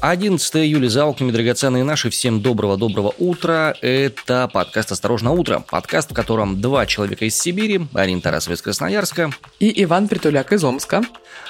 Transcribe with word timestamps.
11 0.00 0.56
июля 0.56 0.88
за 0.88 1.04
окнами 1.04 1.30
драгоценные 1.30 1.84
наши. 1.84 2.08
Всем 2.08 2.40
доброго-доброго 2.40 3.12
утра. 3.18 3.74
Это 3.82 4.48
подкаст 4.50 4.92
«Осторожно, 4.92 5.32
утро». 5.32 5.62
Подкаст, 5.70 6.12
в 6.12 6.14
котором 6.14 6.58
два 6.58 6.86
человека 6.86 7.26
из 7.26 7.36
Сибири, 7.36 7.82
Арина 7.92 8.22
Тарасова 8.22 8.54
из 8.54 8.62
Красноярска 8.62 9.30
и 9.58 9.82
Иван 9.84 10.08
Притуляк 10.08 10.54
из 10.54 10.64
Омска, 10.64 11.02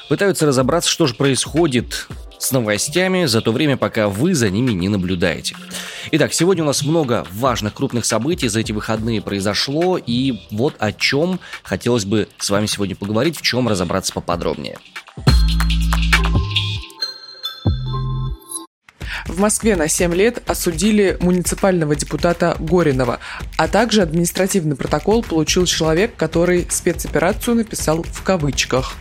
пытаются 0.08 0.46
разобраться, 0.46 0.90
что 0.90 1.06
же 1.06 1.14
происходит 1.14 2.08
с 2.40 2.50
новостями 2.50 3.26
за 3.26 3.40
то 3.40 3.52
время, 3.52 3.76
пока 3.76 4.08
вы 4.08 4.34
за 4.34 4.50
ними 4.50 4.72
не 4.72 4.88
наблюдаете. 4.88 5.54
Итак, 6.10 6.32
сегодня 6.32 6.64
у 6.64 6.66
нас 6.66 6.82
много 6.82 7.24
важных 7.30 7.74
крупных 7.74 8.04
событий 8.04 8.48
за 8.48 8.60
эти 8.60 8.72
выходные 8.72 9.22
произошло, 9.22 9.96
и 9.96 10.40
вот 10.50 10.74
о 10.80 10.92
чем 10.92 11.38
хотелось 11.62 12.04
бы 12.04 12.26
с 12.38 12.50
вами 12.50 12.66
сегодня 12.66 12.96
поговорить, 12.96 13.36
в 13.36 13.42
чем 13.42 13.68
разобраться 13.68 14.12
поподробнее. 14.12 14.78
В 19.30 19.38
Москве 19.38 19.76
на 19.76 19.86
7 19.86 20.12
лет 20.12 20.42
осудили 20.50 21.16
муниципального 21.20 21.94
депутата 21.94 22.56
Горинова, 22.58 23.20
а 23.56 23.68
также 23.68 24.02
административный 24.02 24.74
протокол 24.74 25.22
получил 25.22 25.66
человек, 25.66 26.16
который 26.16 26.66
спецоперацию 26.68 27.54
написал 27.54 28.02
в 28.02 28.22
кавычках. 28.24 28.94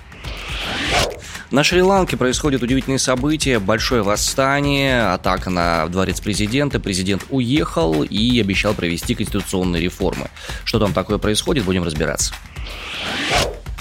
На 1.50 1.64
Шри-Ланке 1.64 2.16
происходят 2.16 2.62
удивительные 2.62 3.00
события, 3.00 3.58
большое 3.58 4.04
восстание, 4.04 5.02
атака 5.02 5.50
на 5.50 5.88
дворец 5.88 6.22
президента. 6.22 6.80
Президент 6.80 7.26
уехал 7.32 8.04
и 8.04 8.40
обещал 8.40 8.76
провести 8.76 9.16
конституционные 9.16 9.82
реформы. 9.82 10.30
Что 10.64 10.78
там 10.78 10.94
такое 10.94 11.18
происходит, 11.18 11.66
будем 11.66 11.84
разбираться. 11.84 12.36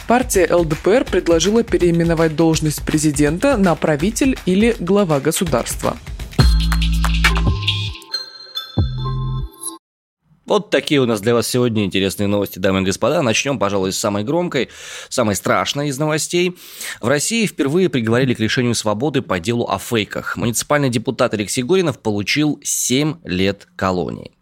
Партия 0.07 0.49
ЛДПР 0.51 1.05
предложила 1.05 1.62
переименовать 1.62 2.35
должность 2.35 2.81
президента 2.87 3.59
на 3.59 3.75
правитель 3.75 4.39
или 4.47 4.75
глава 4.81 5.21
государства. 5.21 5.99
Вот 10.49 10.71
такие 10.71 10.99
у 11.03 11.05
нас 11.05 11.21
для 11.21 11.35
вас 11.35 11.47
сегодня 11.47 11.85
интересные 11.85 12.27
новости, 12.27 12.59
дамы 12.59 12.81
и 12.81 12.85
господа. 12.85 13.21
Начнем, 13.21 13.59
пожалуй, 13.59 13.93
с 13.93 13.99
самой 13.99 14.25
громкой, 14.25 14.71
самой 15.11 15.35
страшной 15.35 15.89
из 15.89 15.99
новостей. 15.99 16.57
В 17.03 17.09
России 17.09 17.45
впервые 17.45 17.91
приговорили 17.91 18.33
к 18.33 18.41
лишению 18.41 18.75
свободы 18.75 19.21
по 19.21 19.39
делу 19.39 19.69
о 19.69 19.79
фейках. 19.79 20.39
Муниципальный 20.39 20.89
депутат 20.89 21.35
Алексей 21.35 21.63
Горинов 21.63 21.99
получил 21.99 22.59
7 22.63 23.17
лет 23.25 23.69
колонии. 23.77 24.38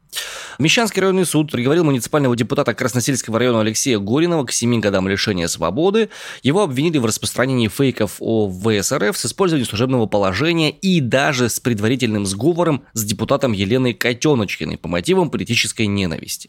Мещанский 0.59 1.03
районный 1.03 1.27
суд 1.27 1.53
приговорил 1.53 1.85
муниципального 1.85 2.35
депутата 2.35 2.73
Красносельского 2.73 3.39
района 3.39 3.61
Алексея 3.61 3.99
Горинова 3.99 4.45
к 4.45 4.53
7 4.53 4.81
годам 4.81 5.07
лишения 5.07 5.49
свободы. 5.49 6.09
Его 6.43 6.63
обвинили 6.63 6.97
в 6.97 7.05
распространении 7.05 7.69
фейков 7.69 8.17
о 8.21 8.49
ВСРФ 8.49 9.17
с 9.17 9.27
использованием 9.27 9.69
служебного 9.69 10.07
положения 10.07 10.71
и 10.71 11.01
даже 11.01 11.51
с 11.51 11.61
предварительным 11.61 12.25
сговором 12.25 12.85
с 12.95 13.05
депутатом 13.05 13.53
Еленой 13.53 13.93
Котеночкиной 13.93 14.79
по 14.79 14.89
мотивам 14.89 15.31
политической 15.31 15.87
ненависти. 15.87 16.49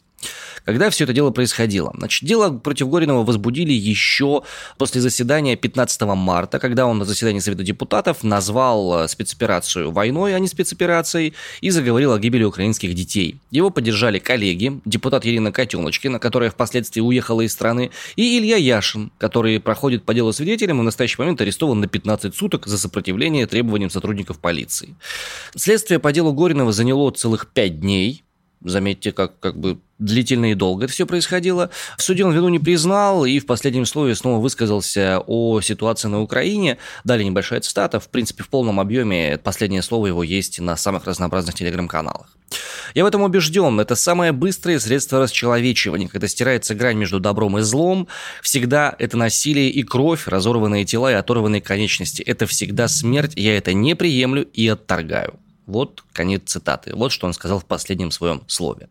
Когда 0.67 0.89
все 0.89 1.05
это 1.05 1.13
дело 1.13 1.31
происходило? 1.31 1.93
Значит, 1.95 2.27
дело 2.27 2.49
против 2.57 2.89
Горинова 2.89 3.23
возбудили 3.23 3.71
еще 3.71 4.43
после 4.77 4.99
заседания 4.99 5.55
15 5.55 6.01
марта, 6.01 6.59
когда 6.59 6.85
он 6.85 6.97
на 6.97 7.05
заседании 7.05 7.39
Совета 7.39 7.63
депутатов 7.63 8.21
назвал 8.21 9.03
э, 9.03 9.07
спецоперацию 9.07 9.91
войной, 9.91 10.35
а 10.35 10.39
не 10.39 10.47
спецоперацией, 10.49 11.33
и 11.61 11.69
заговорил 11.69 12.11
о 12.11 12.19
гибели 12.19 12.43
украинских 12.43 12.95
детей. 12.95 13.39
Его 13.49 13.69
поддержали 13.69 14.19
коллеги, 14.19 14.81
депутат 14.83 15.25
Ирина 15.25 15.53
Котеночкина, 15.53 16.19
которая 16.19 16.49
впоследствии 16.49 16.99
уехала 16.99 17.41
из 17.41 17.53
страны, 17.53 17.91
и 18.17 18.37
Илья 18.37 18.57
Яшин, 18.57 19.13
который 19.19 19.61
проходит 19.61 20.03
по 20.03 20.13
делу 20.13 20.33
свидетелем 20.33 20.79
и 20.79 20.81
в 20.81 20.83
настоящий 20.83 21.15
момент 21.17 21.39
арестован 21.39 21.79
на 21.79 21.87
15 21.87 22.35
суток 22.35 22.67
за 22.67 22.77
сопротивление 22.77 23.47
требованиям 23.47 23.89
сотрудников 23.89 24.39
полиции. 24.39 24.95
Следствие 25.55 25.99
по 25.99 26.11
делу 26.11 26.33
Горинова 26.33 26.73
заняло 26.73 27.09
целых 27.11 27.47
5 27.47 27.79
дней, 27.79 28.25
Заметьте, 28.63 29.11
как, 29.11 29.39
как 29.39 29.57
бы 29.57 29.77
длительно 29.99 30.51
и 30.51 30.55
долго 30.55 30.85
это 30.85 30.93
все 30.93 31.05
происходило. 31.05 31.69
В 31.97 32.01
суде 32.01 32.25
он 32.25 32.33
вину 32.33 32.49
не 32.49 32.59
признал 32.59 33.25
и 33.25 33.39
в 33.39 33.45
последнем 33.45 33.85
слове 33.85 34.15
снова 34.15 34.41
высказался 34.41 35.21
о 35.25 35.61
ситуации 35.61 36.07
на 36.07 36.21
Украине. 36.21 36.77
Далее 37.03 37.27
небольшая 37.27 37.61
цитата. 37.61 37.99
В 37.99 38.09
принципе, 38.09 38.43
в 38.43 38.49
полном 38.49 38.79
объеме 38.79 39.37
последнее 39.37 39.81
слово 39.81 40.07
его 40.07 40.23
есть 40.23 40.59
на 40.59 40.75
самых 40.75 41.05
разнообразных 41.05 41.55
телеграм-каналах. 41.55 42.35
Я 42.95 43.03
в 43.03 43.07
этом 43.07 43.21
убежден. 43.21 43.79
Это 43.79 43.95
самое 43.95 44.31
быстрое 44.31 44.79
средство 44.79 45.21
расчеловечивания, 45.21 46.07
когда 46.07 46.27
стирается 46.27 46.73
грань 46.73 46.97
между 46.97 47.19
добром 47.19 47.57
и 47.57 47.61
злом. 47.61 48.07
Всегда 48.41 48.95
это 48.97 49.17
насилие 49.17 49.69
и 49.69 49.83
кровь, 49.83 50.27
разорванные 50.27 50.85
тела 50.85 51.11
и 51.11 51.15
оторванные 51.15 51.61
конечности. 51.61 52.21
Это 52.21 52.47
всегда 52.47 52.87
смерть. 52.87 53.33
Я 53.35 53.57
это 53.57 53.73
не 53.73 53.95
приемлю 53.95 54.43
и 54.43 54.67
отторгаю. 54.67 55.39
Вот 55.67 56.03
конец 56.13 56.43
цитаты. 56.45 56.95
Вот 56.95 57.11
что 57.11 57.27
он 57.27 57.33
сказал 57.33 57.59
в 57.59 57.65
последнем 57.65 58.09
своем 58.09 58.41
слове. 58.47 58.87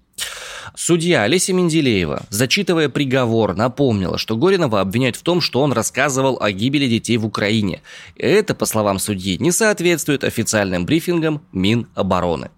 Судья 0.74 1.22
Олеся 1.22 1.52
Менделеева, 1.52 2.24
зачитывая 2.28 2.88
приговор, 2.88 3.54
напомнила, 3.54 4.18
что 4.18 4.36
Горинова 4.36 4.80
обвиняют 4.80 5.16
в 5.16 5.22
том, 5.22 5.40
что 5.40 5.62
он 5.62 5.72
рассказывал 5.72 6.38
о 6.40 6.52
гибели 6.52 6.86
детей 6.86 7.16
в 7.16 7.26
Украине. 7.26 7.82
Это, 8.16 8.54
по 8.54 8.66
словам 8.66 8.98
судьи, 8.98 9.38
не 9.38 9.52
соответствует 9.52 10.22
официальным 10.22 10.84
брифингам 10.84 11.42
Минобороны. 11.52 12.50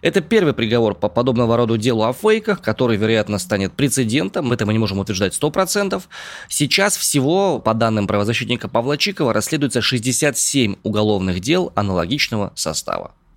Это 0.00 0.20
первый 0.20 0.52
приговор 0.52 0.94
по 0.94 1.08
подобного 1.08 1.56
рода 1.56 1.78
делу 1.78 2.04
о 2.04 2.12
фейках, 2.12 2.60
который, 2.60 2.98
вероятно, 2.98 3.38
станет 3.38 3.72
прецедентом. 3.72 4.52
Это 4.52 4.66
мы 4.66 4.74
не 4.74 4.78
можем 4.78 4.98
утверждать 4.98 5.32
100%. 5.32 6.02
Сейчас 6.48 6.96
всего, 6.96 7.58
по 7.58 7.72
данным 7.72 8.06
правозащитника 8.06 8.68
Павла 8.68 8.98
Чикова, 8.98 9.32
расследуется 9.32 9.80
67 9.80 10.76
уголовных 10.82 11.40
дел 11.40 11.72
аналогичного 11.74 12.52
состава. 12.54 13.12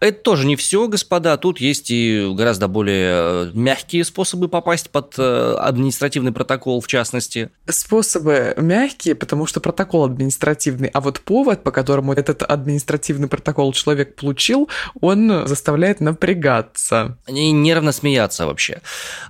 Это 0.00 0.22
тоже 0.22 0.46
не 0.46 0.56
все, 0.56 0.86
господа. 0.88 1.36
Тут 1.36 1.60
есть 1.60 1.90
и 1.90 2.30
гораздо 2.32 2.68
более 2.68 3.12
э, 3.12 3.50
мягкие 3.54 4.04
способы 4.04 4.48
попасть 4.48 4.90
под 4.90 5.14
э, 5.18 5.54
административный 5.58 6.32
протокол, 6.32 6.80
в 6.80 6.86
частности. 6.86 7.50
Способы 7.68 8.54
мягкие, 8.56 9.14
потому 9.14 9.46
что 9.46 9.60
протокол 9.60 10.04
административный, 10.04 10.88
а 10.88 11.00
вот 11.00 11.20
повод, 11.20 11.62
по 11.62 11.70
которому 11.70 12.12
этот 12.12 12.42
административный 12.42 13.28
протокол 13.28 13.72
человек 13.72 14.14
получил, 14.16 14.68
он 15.00 15.46
заставляет 15.46 16.00
напрягаться. 16.00 17.18
И 17.26 17.50
нервно 17.50 17.92
смеяться 17.92 18.46
вообще. 18.46 18.80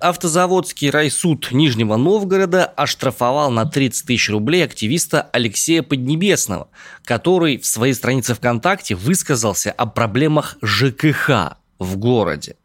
Автозаводский 0.00 0.90
райсуд 0.90 1.50
Нижнего 1.50 1.96
Новгорода 1.96 2.64
оштрафовал 2.64 3.50
на 3.50 3.64
30 3.64 4.06
тысяч 4.06 4.28
рублей 4.30 4.64
активиста 4.64 5.28
Алексея 5.32 5.82
Поднебесного, 5.82 6.68
который 7.04 7.58
в 7.58 7.66
своей 7.66 7.94
странице 7.94 8.34
ВКонтакте 8.34 8.94
высказался 8.94 9.70
о 9.70 9.86
проблемах 9.86 10.57
ЖКХ 10.62 11.56
в 11.78 11.96
городе. 11.96 12.56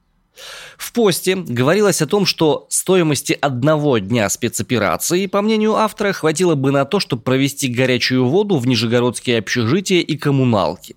В 0.78 0.92
посте 0.94 1.36
говорилось 1.36 2.02
о 2.02 2.08
том, 2.08 2.26
что 2.26 2.66
стоимости 2.70 3.38
одного 3.40 4.00
дня 4.00 4.28
спецоперации, 4.30 5.28
по 5.28 5.42
мнению 5.42 5.76
автора, 5.76 6.12
хватило 6.12 6.56
бы 6.56 6.72
на 6.72 6.86
то, 6.86 7.00
чтобы 7.00 7.22
провести 7.22 7.68
горячую 7.68 8.26
воду 8.26 8.58
в 8.58 8.68
нижегородские 8.68 9.40
общежития 9.40 10.02
и 10.02 10.18
коммуналки. 10.18 10.96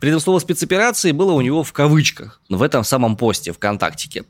При 0.00 0.10
этом 0.10 0.20
слово 0.20 0.38
спецоперации 0.38 1.12
было 1.12 1.32
у 1.32 1.40
него 1.40 1.62
в 1.62 1.72
кавычках, 1.72 2.40
в 2.48 2.62
этом 2.62 2.84
самом 2.84 3.16
посте 3.16 3.52
ВКонтактике. 3.52 4.24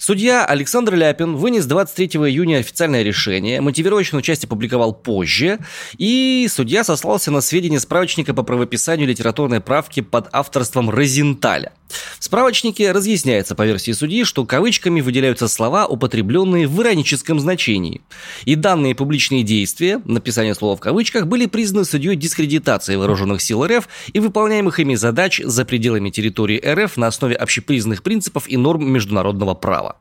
Судья 0.00 0.44
Александр 0.44 0.94
Ляпин 0.94 1.34
вынес 1.34 1.66
23 1.66 2.06
июня 2.06 2.58
официальное 2.58 3.02
решение, 3.02 3.60
мотивировочную 3.60 4.22
часть 4.22 4.44
опубликовал 4.44 4.94
позже, 4.94 5.58
и 5.96 6.46
судья 6.48 6.84
сослался 6.84 7.32
на 7.32 7.40
сведения 7.40 7.80
справочника 7.80 8.32
по 8.32 8.44
правописанию 8.44 9.08
литературной 9.08 9.60
правки 9.60 10.00
под 10.00 10.28
авторством 10.30 10.88
Розенталя. 10.88 11.72
В 12.18 12.24
справочнике 12.24 12.92
разъясняется 12.92 13.54
по 13.54 13.64
версии 13.64 13.92
судьи, 13.92 14.24
что 14.24 14.44
кавычками 14.44 15.00
выделяются 15.00 15.48
слова, 15.48 15.86
употребленные 15.86 16.68
в 16.68 16.80
ироническом 16.80 17.40
значении. 17.40 18.02
И 18.44 18.54
данные 18.54 18.94
публичные 18.94 19.42
действия, 19.42 20.00
написание 20.04 20.54
слова 20.54 20.76
в 20.76 20.80
кавычках, 20.80 21.26
были 21.26 21.46
признаны 21.46 21.84
судьей 21.84 22.14
дискредитацией 22.16 22.98
вооруженных 22.98 23.40
сил 23.40 23.66
РФ 23.66 23.88
и 24.12 24.20
выполняемых 24.20 24.67
ими 24.78 24.96
задач 24.96 25.40
за 25.44 25.64
пределами 25.64 26.10
территории 26.10 26.60
РФ 26.64 26.96
на 26.96 27.06
основе 27.06 27.34
общепризнанных 27.34 28.02
принципов 28.02 28.48
и 28.48 28.56
норм 28.56 28.92
международного 28.92 29.54
права. 29.54 29.96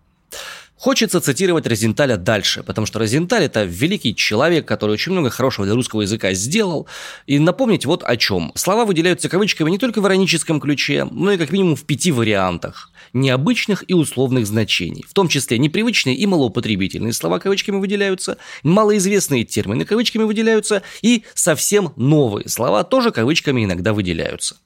Хочется 0.77 1.19
цитировать 1.19 1.65
Розенталя 1.65 2.17
дальше, 2.17 2.61
потому 2.61 2.85
что 2.85 2.99
Розенталь– 2.99 3.43
это 3.45 3.63
великий 3.63 4.15
человек, 4.15 4.67
который 4.67 4.91
очень 4.91 5.11
много 5.11 5.31
хорошего 5.31 5.65
для 5.65 5.73
русского 5.73 6.01
языка 6.01 6.33
сделал. 6.33 6.87
И 7.25 7.39
напомнить 7.39 7.85
вот 7.85 8.03
о 8.03 8.15
чем. 8.15 8.51
Слова 8.55 8.85
выделяются 8.85 9.27
кавычками 9.27 9.71
не 9.71 9.79
только 9.79 10.01
в 10.01 10.05
ироническом 10.05 10.61
ключе, 10.61 11.05
но 11.09 11.31
и 11.31 11.37
как 11.37 11.51
минимум 11.51 11.75
в 11.75 11.83
пяти 11.83 12.11
вариантах 12.11 12.91
необычных 13.13 13.83
и 13.87 13.93
условных 13.93 14.45
значений, 14.45 15.03
в 15.07 15.13
том 15.13 15.29
числе 15.29 15.57
непривычные 15.57 16.15
и 16.15 16.25
малоупотребительные 16.25 17.13
слова 17.13 17.39
кавычками 17.39 17.77
выделяются, 17.77 18.37
малоизвестные 18.63 19.45
термины 19.45 19.85
кавычками 19.85 20.23
выделяются 20.23 20.83
и 21.01 21.23
совсем 21.33 21.93
новые 21.95 22.49
слова 22.49 22.83
тоже 22.83 23.11
кавычками 23.11 23.63
иногда 23.63 23.93
выделяются. 23.93 24.57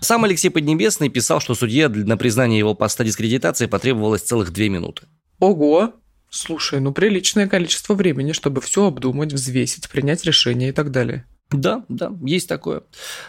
Сам 0.00 0.24
Алексей 0.24 0.48
Поднебесный 0.48 1.10
писал, 1.10 1.40
что 1.40 1.54
судье 1.54 1.88
на 1.88 2.16
признание 2.16 2.58
его 2.58 2.74
поста 2.74 3.04
дискредитации 3.04 3.66
потребовалось 3.66 4.22
целых 4.22 4.52
две 4.52 4.68
минуты. 4.68 5.06
Ого! 5.40 5.94
Слушай, 6.30 6.80
ну 6.80 6.92
приличное 6.92 7.46
количество 7.46 7.94
времени, 7.94 8.32
чтобы 8.32 8.60
все 8.60 8.86
обдумать, 8.86 9.32
взвесить, 9.32 9.88
принять 9.88 10.24
решение 10.24 10.70
и 10.70 10.72
так 10.72 10.90
далее. 10.90 11.26
Да, 11.50 11.84
да, 11.88 12.12
есть 12.24 12.48
такое. 12.48 12.82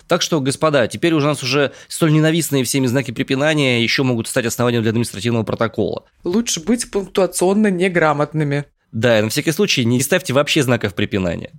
Так 0.07 0.21
что, 0.21 0.41
господа, 0.41 0.87
теперь 0.87 1.13
у 1.13 1.19
нас 1.19 1.43
уже 1.43 1.73
столь 1.87 2.13
ненавистные 2.13 2.63
всеми 2.63 2.87
знаки 2.87 3.11
препинания 3.11 3.83
еще 3.83 4.03
могут 4.03 4.27
стать 4.27 4.45
основанием 4.45 4.81
для 4.81 4.89
административного 4.89 5.43
протокола. 5.43 6.05
Лучше 6.23 6.63
быть 6.63 6.89
пунктуационно 6.89 7.67
неграмотными. 7.67 8.65
Да, 8.91 9.19
и 9.19 9.21
на 9.21 9.29
всякий 9.29 9.51
случай 9.51 9.85
не 9.85 10.01
ставьте 10.01 10.33
вообще 10.33 10.63
знаков 10.63 10.95
препинания. 10.95 11.51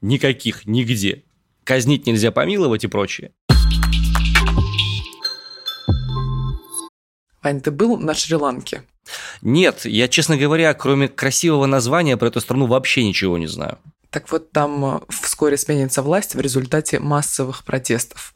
Никаких, 0.00 0.66
нигде. 0.66 1.24
Казнить 1.62 2.06
нельзя 2.06 2.32
помиловать 2.32 2.84
и 2.84 2.88
прочее. 2.88 3.32
Вань, 7.42 7.60
ты 7.60 7.70
был 7.70 7.98
на 7.98 8.14
Шри-Ланке? 8.14 8.82
Нет, 9.42 9.84
я, 9.84 10.08
честно 10.08 10.36
говоря, 10.36 10.74
кроме 10.74 11.08
красивого 11.08 11.66
названия 11.66 12.16
про 12.16 12.28
эту 12.28 12.40
страну 12.40 12.66
вообще 12.66 13.04
ничего 13.04 13.38
не 13.38 13.46
знаю. 13.46 13.78
Так 14.10 14.30
вот, 14.32 14.52
там 14.52 14.84
э, 14.84 15.00
вскоре 15.10 15.58
сменится 15.58 16.00
власть 16.00 16.34
в 16.34 16.40
результате 16.40 16.98
массовых 16.98 17.62
протестов. 17.64 18.32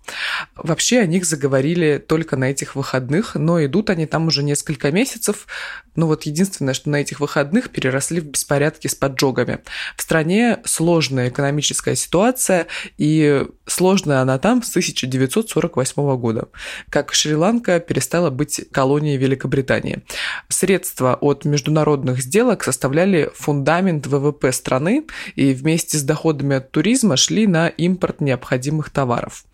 Вообще 0.54 1.00
о 1.00 1.06
них 1.06 1.24
заговорили 1.24 1.96
только 1.96 2.36
на 2.36 2.50
этих 2.50 2.76
выходных, 2.76 3.36
но 3.36 3.64
идут 3.64 3.88
они 3.88 4.04
там 4.06 4.26
уже 4.26 4.42
несколько 4.42 4.92
месяцев. 4.92 5.46
Ну 5.96 6.06
вот 6.06 6.24
единственное, 6.24 6.74
что 6.74 6.90
на 6.90 6.96
этих 6.96 7.20
выходных 7.20 7.70
переросли 7.70 8.20
в 8.20 8.26
беспорядки 8.26 8.86
с 8.86 8.94
поджогами. 8.94 9.60
В 9.96 10.02
стране 10.02 10.58
сложная 10.64 11.30
экономическая 11.30 11.96
ситуация, 11.96 12.66
и 12.98 13.46
сложная 13.66 14.20
она 14.20 14.38
там 14.38 14.62
с 14.62 14.68
1948 14.70 16.16
года, 16.16 16.48
как 16.90 17.14
Шри-Ланка 17.14 17.80
перестала 17.80 18.28
быть 18.28 18.62
колонией 18.72 19.16
Великобритании. 19.16 20.02
Средства 20.48 21.14
от 21.14 21.46
международных 21.46 22.22
сделок 22.22 22.62
составляли 22.64 23.30
фундамент 23.34 24.06
ВВП 24.06 24.52
страны, 24.52 25.06
и 25.34 25.54
вместе 25.54 25.96
с 25.96 26.02
доходами 26.02 26.56
от 26.56 26.70
туризма 26.70 27.16
шли 27.16 27.46
на 27.46 27.68
импорт 27.68 28.20
необходимых 28.20 28.90
товаров. 28.90 29.44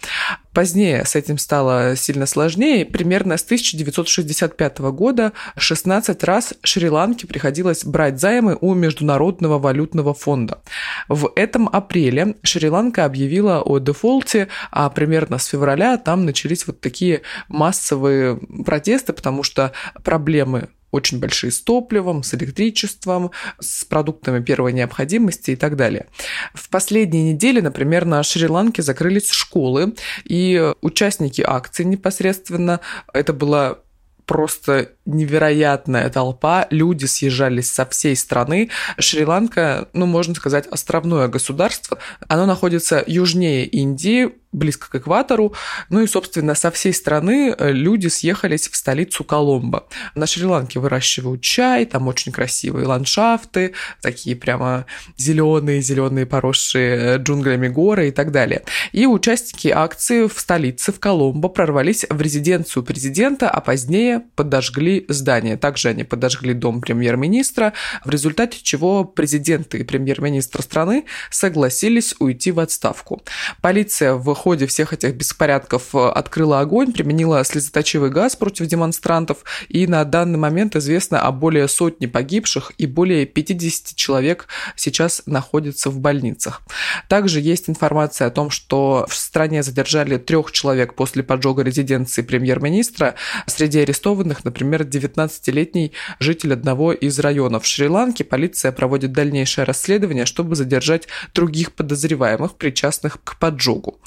Позднее 0.58 1.05
с 1.05 1.14
этим 1.14 1.38
стало 1.38 1.94
сильно 1.94 2.26
сложнее. 2.26 2.84
Примерно 2.84 3.37
с 3.37 3.44
1965 3.44 4.78
года 4.90 5.32
16 5.56 6.25
раз 6.25 6.52
Шри-Ланке 6.64 7.28
приходилось 7.28 7.84
брать 7.84 8.19
займы 8.19 8.58
у 8.60 8.75
Международного 8.75 9.60
валютного 9.60 10.14
фонда. 10.14 10.60
В 11.08 11.31
этом 11.37 11.69
апреле 11.69 12.34
Шри-Ланка 12.43 13.05
объявила 13.05 13.62
о 13.62 13.78
дефолте, 13.78 14.49
а 14.72 14.90
примерно 14.90 15.38
с 15.38 15.46
февраля 15.46 15.96
там 15.96 16.25
начались 16.25 16.66
вот 16.66 16.81
такие 16.81 17.22
массовые 17.46 18.40
протесты, 18.64 19.12
потому 19.12 19.44
что 19.44 19.70
проблемы 20.02 20.70
очень 20.90 21.19
большие 21.20 21.50
с 21.50 21.61
топливом, 21.61 22.23
с 22.23 22.35
электричеством, 22.35 23.31
с 23.61 23.85
продуктами 23.85 24.43
первой 24.43 24.73
необходимости 24.73 25.52
и 25.52 25.56
так 25.56 25.76
далее. 25.76 26.06
В 26.55 26.69
последние 26.69 27.32
недели, 27.32 27.61
например, 27.61 28.05
на 28.05 28.23
Шри-Ланке 28.23 28.82
закрылись 28.82 29.31
школы, 29.31 29.94
и 30.25 30.73
участники 30.81 31.43
акции 31.46 31.85
непосредственно, 31.85 32.81
это 33.12 33.32
было 33.32 33.82
просто 34.29 34.90
невероятная 35.06 36.11
толпа, 36.11 36.67
люди 36.69 37.06
съезжались 37.06 37.73
со 37.73 37.87
всей 37.87 38.14
страны. 38.14 38.69
Шри-Ланка, 38.99 39.88
ну, 39.94 40.05
можно 40.05 40.35
сказать, 40.35 40.67
островное 40.67 41.29
государство. 41.29 41.99
Оно 42.29 42.44
находится 42.44 43.02
южнее 43.06 43.64
Индии, 43.64 44.35
близко 44.52 44.88
к 44.88 44.94
экватору. 44.94 45.54
Ну 45.90 46.02
и, 46.02 46.06
собственно, 46.06 46.54
со 46.54 46.70
всей 46.70 46.94
страны 46.94 47.54
э, 47.56 47.70
люди 47.70 48.08
съехались 48.08 48.68
в 48.68 48.76
столицу 48.76 49.24
Коломбо. 49.24 49.86
На 50.14 50.26
Шри-Ланке 50.26 50.80
выращивают 50.80 51.42
чай, 51.42 51.84
там 51.84 52.08
очень 52.08 52.32
красивые 52.32 52.86
ландшафты, 52.86 53.74
такие 54.00 54.36
прямо 54.36 54.86
зеленые, 55.16 55.82
зеленые 55.82 56.24
поросшие 56.24 56.96
э, 56.96 57.18
джунглями 57.18 57.68
горы 57.68 58.08
и 58.08 58.10
так 58.10 58.32
далее. 58.32 58.64
И 58.92 59.06
участники 59.06 59.68
акции 59.68 60.26
в 60.26 60.38
столице, 60.38 60.92
в 60.92 61.00
Коломбо, 61.00 61.48
прорвались 61.48 62.06
в 62.08 62.20
резиденцию 62.20 62.82
президента, 62.84 63.50
а 63.50 63.60
позднее 63.60 64.24
подожгли 64.34 65.04
здание. 65.08 65.56
Также 65.56 65.88
они 65.90 66.04
подожгли 66.04 66.54
дом 66.54 66.80
премьер-министра, 66.80 67.74
в 68.04 68.10
результате 68.10 68.60
чего 68.62 69.04
президент 69.04 69.74
и 69.74 69.84
премьер-министр 69.84 70.62
страны 70.62 71.04
согласились 71.30 72.14
уйти 72.18 72.50
в 72.50 72.60
отставку. 72.60 73.22
Полиция 73.60 74.14
в 74.14 74.38
ходе 74.38 74.67
всех 74.67 74.93
этих 74.93 75.14
беспорядков 75.14 75.94
э, 75.94 76.08
открыла 76.08 76.61
огонь, 76.61 76.93
применила 76.93 77.44
слезоточивый 77.44 78.11
газ 78.11 78.37
против 78.37 78.67
демонстрантов, 78.67 79.44
и 79.69 79.87
на 79.87 80.05
данный 80.05 80.38
момент 80.38 80.76
известно 80.76 81.20
о 81.20 81.32
более 81.32 81.69
сотни 81.69 82.06
погибших 82.06 82.73
и 82.79 82.87
более 82.87 83.26
50 83.26 83.94
человек 83.96 84.46
сейчас 84.76 85.23
находятся 85.26 85.90
в 85.90 85.99
больницах. 85.99 86.62
Также 87.08 87.40
есть 87.40 87.69
информация 87.69 88.29
о 88.29 88.31
том, 88.31 88.50
что 88.50 89.06
в 89.08 89.14
стране 89.14 89.62
задержали 89.62 90.17
трех 90.17 90.52
человек 90.52 90.94
после 90.94 91.23
поджога 91.23 91.62
резиденции 91.62 92.23
премьер-министра. 92.23 93.14
Среди 93.46 93.81
арестованных, 93.81 94.44
например, 94.44 94.82
19-летний 94.82 95.93
житель 96.20 96.52
одного 96.52 96.93
из 96.93 97.19
районов 97.19 97.67
Шри-Ланки. 97.67 98.23
Полиция 98.23 98.73
проводит 98.73 99.12
дальнейшее 99.12 99.64
расследование, 99.64 100.25
чтобы 100.25 100.56
задержать 100.56 101.08
других 101.35 101.73
подозреваемых, 101.73 102.56
причастных 102.56 103.19
к 103.25 103.38
поджогу. 103.38 104.00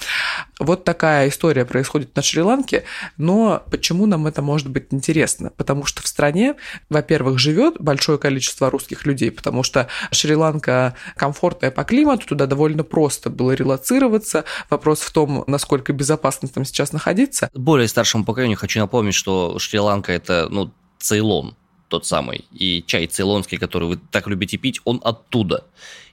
Вот 0.60 0.84
такая 0.84 1.30
история 1.30 1.66
происходит 1.66 2.16
на 2.16 2.22
Шри-Ланке, 2.22 2.84
но 3.18 3.64
почему 3.72 4.06
нам 4.06 4.28
это 4.28 4.42
может 4.42 4.70
быть 4.70 4.88
интересно? 4.92 5.52
Потому 5.58 5.86
что 5.86 6.02
в 6.02 6.08
стране, 6.08 6.56
во-первых, 6.90 7.40
живет 7.40 7.76
большое 7.80 8.18
количество 8.18 8.70
русских 8.70 9.06
людей, 9.06 9.32
потому 9.32 9.64
что 9.64 9.88
Шри-Ланка 10.12 10.96
комфортная 11.16 11.72
по 11.72 11.84
климату, 11.84 12.28
туда 12.28 12.46
довольно 12.46 12.84
просто 12.84 13.30
было 13.30 13.52
релацироваться. 13.52 14.46
Вопрос 14.70 15.02
в 15.02 15.12
том, 15.12 15.44
насколько 15.48 15.94
безопасно 15.94 16.48
там 16.48 16.66
сейчас 16.66 16.92
находиться. 16.92 17.50
Более 17.54 17.88
старшему 17.88 18.26
поколению 18.26 18.58
хочу 18.58 18.80
напомнить, 18.80 19.16
что 19.16 19.58
Шри-Ланка 19.60 20.12
это, 20.12 20.48
ну, 20.50 20.72
Цейлон 21.00 21.56
тот 21.92 22.06
самый. 22.06 22.46
И 22.52 22.84
чай 22.88 23.06
цейлонский, 23.06 23.58
который 23.58 23.88
вы 23.88 23.98
так 23.98 24.28
любите 24.28 24.58
пить, 24.58 24.80
он 24.86 25.02
оттуда. 25.04 25.66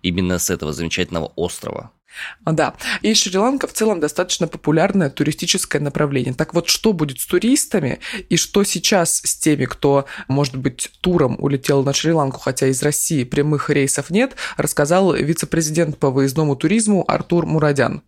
Именно 0.03 0.39
с 0.39 0.51
этого 0.51 0.73
замечательного 0.73 1.33
острова. 1.37 1.93
Да, 2.45 2.75
и 3.03 3.15
Шри-Ланка 3.15 3.67
в 3.67 3.73
целом 3.73 4.01
достаточно 4.01 4.49
популярное 4.49 5.11
туристическое 5.11 5.81
направление. 5.81 6.35
Так 6.35 6.55
вот, 6.55 6.69
что 6.69 6.93
будет 6.93 7.21
с 7.21 7.27
туристами 7.27 8.01
и 8.29 8.37
что 8.37 8.65
сейчас 8.65 9.21
с 9.25 9.37
теми, 9.37 9.67
кто, 9.67 10.07
может 10.27 10.57
быть, 10.57 10.91
туром 11.01 11.37
улетел 11.39 11.85
на 11.85 11.93
Шри-Ланку, 11.93 12.41
хотя 12.41 12.67
из 12.67 12.83
России 12.83 13.25
прямых 13.25 13.71
рейсов 13.71 14.11
нет, 14.11 14.37
рассказал 14.57 15.13
вице-президент 15.15 15.99
по 15.99 16.11
выездному 16.11 16.57
туризму 16.57 17.05
Артур 17.07 17.47
Мурадян. 17.47 18.03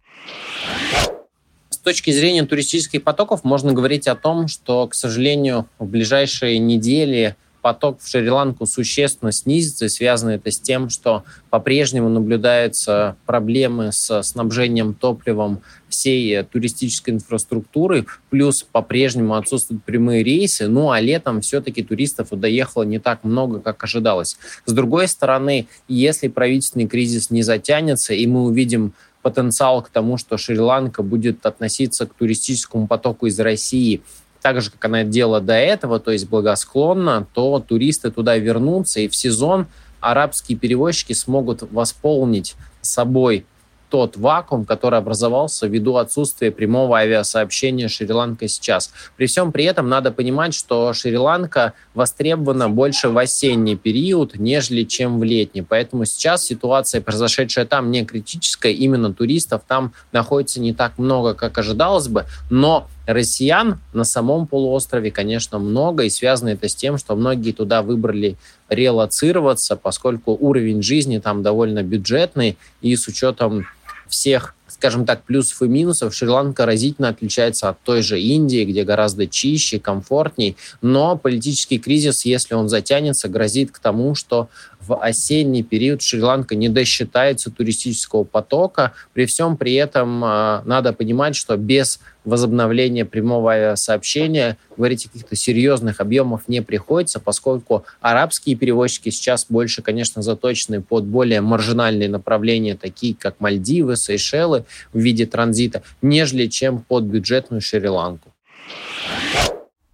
С 1.68 1.78
точки 1.78 2.10
зрения 2.10 2.44
туристических 2.44 3.02
потоков 3.02 3.44
можно 3.44 3.72
говорить 3.72 4.06
о 4.06 4.16
том, 4.16 4.48
что, 4.48 4.86
к 4.86 4.94
сожалению, 4.94 5.66
в 5.78 5.86
ближайшие 5.86 6.58
недели 6.58 7.36
поток 7.60 8.00
в 8.00 8.08
Шри-Ланку 8.08 8.66
существенно 8.66 9.32
снизится, 9.32 9.86
и 9.86 9.88
связано 9.88 10.30
это 10.30 10.50
с 10.50 10.58
тем, 10.58 10.88
что 10.88 11.24
по-прежнему 11.50 12.08
наблюдаются 12.08 13.16
проблемы 13.26 13.92
с 13.92 14.22
снабжением 14.22 14.94
топливом 14.94 15.60
всей 15.88 16.42
туристической 16.44 17.14
инфраструктуры, 17.14 18.06
плюс 18.30 18.62
по-прежнему 18.62 19.34
отсутствуют 19.34 19.84
прямые 19.84 20.22
рейсы, 20.22 20.68
ну 20.68 20.90
а 20.90 21.00
летом 21.00 21.40
все-таки 21.40 21.82
туристов 21.82 22.28
доехало 22.30 22.84
не 22.84 22.98
так 22.98 23.24
много, 23.24 23.60
как 23.60 23.82
ожидалось. 23.84 24.38
С 24.66 24.72
другой 24.72 25.08
стороны, 25.08 25.66
если 25.88 26.28
правительственный 26.28 26.86
кризис 26.86 27.30
не 27.30 27.42
затянется, 27.42 28.14
и 28.14 28.26
мы 28.26 28.44
увидим 28.44 28.94
потенциал 29.22 29.82
к 29.82 29.90
тому, 29.90 30.16
что 30.16 30.38
Шри-Ланка 30.38 31.02
будет 31.02 31.44
относиться 31.44 32.06
к 32.06 32.14
туристическому 32.14 32.86
потоку 32.86 33.26
из 33.26 33.38
России 33.38 34.02
так 34.40 34.60
же, 34.60 34.70
как 34.70 34.84
она 34.84 35.04
делала 35.04 35.40
до 35.40 35.54
этого, 35.54 36.00
то 36.00 36.10
есть 36.10 36.28
благосклонно, 36.28 37.26
то 37.34 37.60
туристы 37.60 38.10
туда 38.10 38.36
вернутся, 38.36 39.00
и 39.00 39.08
в 39.08 39.14
сезон 39.14 39.66
арабские 40.00 40.58
перевозчики 40.58 41.12
смогут 41.12 41.62
восполнить 41.70 42.54
собой 42.80 43.44
тот 43.90 44.16
вакуум, 44.16 44.64
который 44.64 44.98
образовался 44.98 45.66
ввиду 45.66 45.96
отсутствия 45.96 46.50
прямого 46.50 46.96
авиасообщения 46.96 47.88
Шри-Ланкой 47.88 48.48
сейчас. 48.48 48.92
При 49.16 49.26
всем 49.26 49.52
при 49.52 49.64
этом 49.64 49.88
надо 49.88 50.12
понимать, 50.12 50.54
что 50.54 50.92
Шри-Ланка 50.92 51.74
востребована 51.94 52.70
больше 52.70 53.08
в 53.08 53.18
осенний 53.18 53.76
период, 53.76 54.36
нежели 54.36 54.84
чем 54.84 55.18
в 55.18 55.24
летний. 55.24 55.62
Поэтому 55.62 56.04
сейчас 56.04 56.44
ситуация, 56.44 57.00
произошедшая 57.00 57.66
там, 57.66 57.90
не 57.90 58.04
критическая. 58.04 58.72
Именно 58.72 59.12
туристов 59.12 59.62
там 59.66 59.92
находится 60.12 60.60
не 60.60 60.72
так 60.72 60.96
много, 60.96 61.34
как 61.34 61.58
ожидалось 61.58 62.08
бы. 62.08 62.26
Но 62.48 62.86
россиян 63.06 63.80
на 63.92 64.04
самом 64.04 64.46
полуострове, 64.46 65.10
конечно, 65.10 65.58
много, 65.58 66.04
и 66.04 66.10
связано 66.10 66.50
это 66.50 66.68
с 66.68 66.74
тем, 66.74 66.98
что 66.98 67.16
многие 67.16 67.52
туда 67.52 67.82
выбрали 67.82 68.36
релацироваться, 68.68 69.76
поскольку 69.76 70.36
уровень 70.38 70.82
жизни 70.82 71.18
там 71.18 71.42
довольно 71.42 71.82
бюджетный, 71.82 72.56
и 72.80 72.94
с 72.96 73.08
учетом 73.08 73.66
всех, 74.08 74.54
скажем 74.68 75.06
так, 75.06 75.22
плюсов 75.22 75.62
и 75.62 75.68
минусов 75.68 76.14
Шри-Ланка 76.14 76.66
разительно 76.66 77.08
отличается 77.08 77.68
от 77.68 77.80
той 77.80 78.02
же 78.02 78.20
Индии, 78.20 78.64
где 78.64 78.84
гораздо 78.84 79.26
чище, 79.26 79.78
комфортней. 79.78 80.56
Но 80.82 81.16
политический 81.16 81.78
кризис, 81.78 82.24
если 82.24 82.54
он 82.54 82.68
затянется, 82.68 83.28
грозит 83.28 83.70
к 83.70 83.78
тому, 83.78 84.14
что 84.14 84.48
в 84.80 84.96
осенний 85.00 85.62
период 85.62 86.02
Шри-Ланка 86.02 86.54
не 86.54 86.68
досчитается 86.68 87.50
туристического 87.50 88.24
потока. 88.24 88.92
При 89.12 89.26
всем 89.26 89.56
при 89.56 89.74
этом 89.74 90.24
э, 90.24 90.62
надо 90.64 90.92
понимать, 90.92 91.36
что 91.36 91.56
без 91.56 92.00
возобновления 92.24 93.04
прямого 93.04 93.52
авиасообщения 93.52 94.58
говорить 94.76 95.06
о 95.06 95.08
каких-то 95.08 95.36
серьезных 95.36 96.00
объемов 96.00 96.42
не 96.48 96.60
приходится, 96.62 97.20
поскольку 97.20 97.84
арабские 98.00 98.56
перевозчики 98.56 99.10
сейчас 99.10 99.46
больше, 99.48 99.82
конечно, 99.82 100.22
заточены 100.22 100.82
под 100.82 101.04
более 101.04 101.40
маржинальные 101.40 102.08
направления, 102.08 102.76
такие 102.76 103.14
как 103.14 103.40
Мальдивы, 103.40 103.96
Сейшелы 103.96 104.64
в 104.92 104.98
виде 104.98 105.26
транзита, 105.26 105.82
нежели 106.02 106.46
чем 106.46 106.80
под 106.80 107.04
бюджетную 107.04 107.60
Шри-Ланку. 107.60 108.32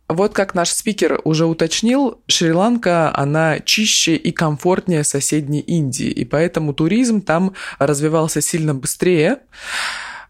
Вот 0.08 0.34
как 0.34 0.54
наш 0.54 0.70
спикер 0.70 1.20
уже 1.24 1.46
уточнил, 1.46 2.20
Шри-Ланка, 2.28 3.16
она 3.16 3.58
чище 3.58 4.14
и 4.14 4.30
комфортнее 4.30 5.02
соседней 5.02 5.60
Индии, 5.60 6.06
и 6.08 6.24
поэтому 6.24 6.74
туризм 6.74 7.20
там 7.20 7.54
развивался 7.78 8.40
сильно 8.40 8.72
быстрее. 8.72 9.40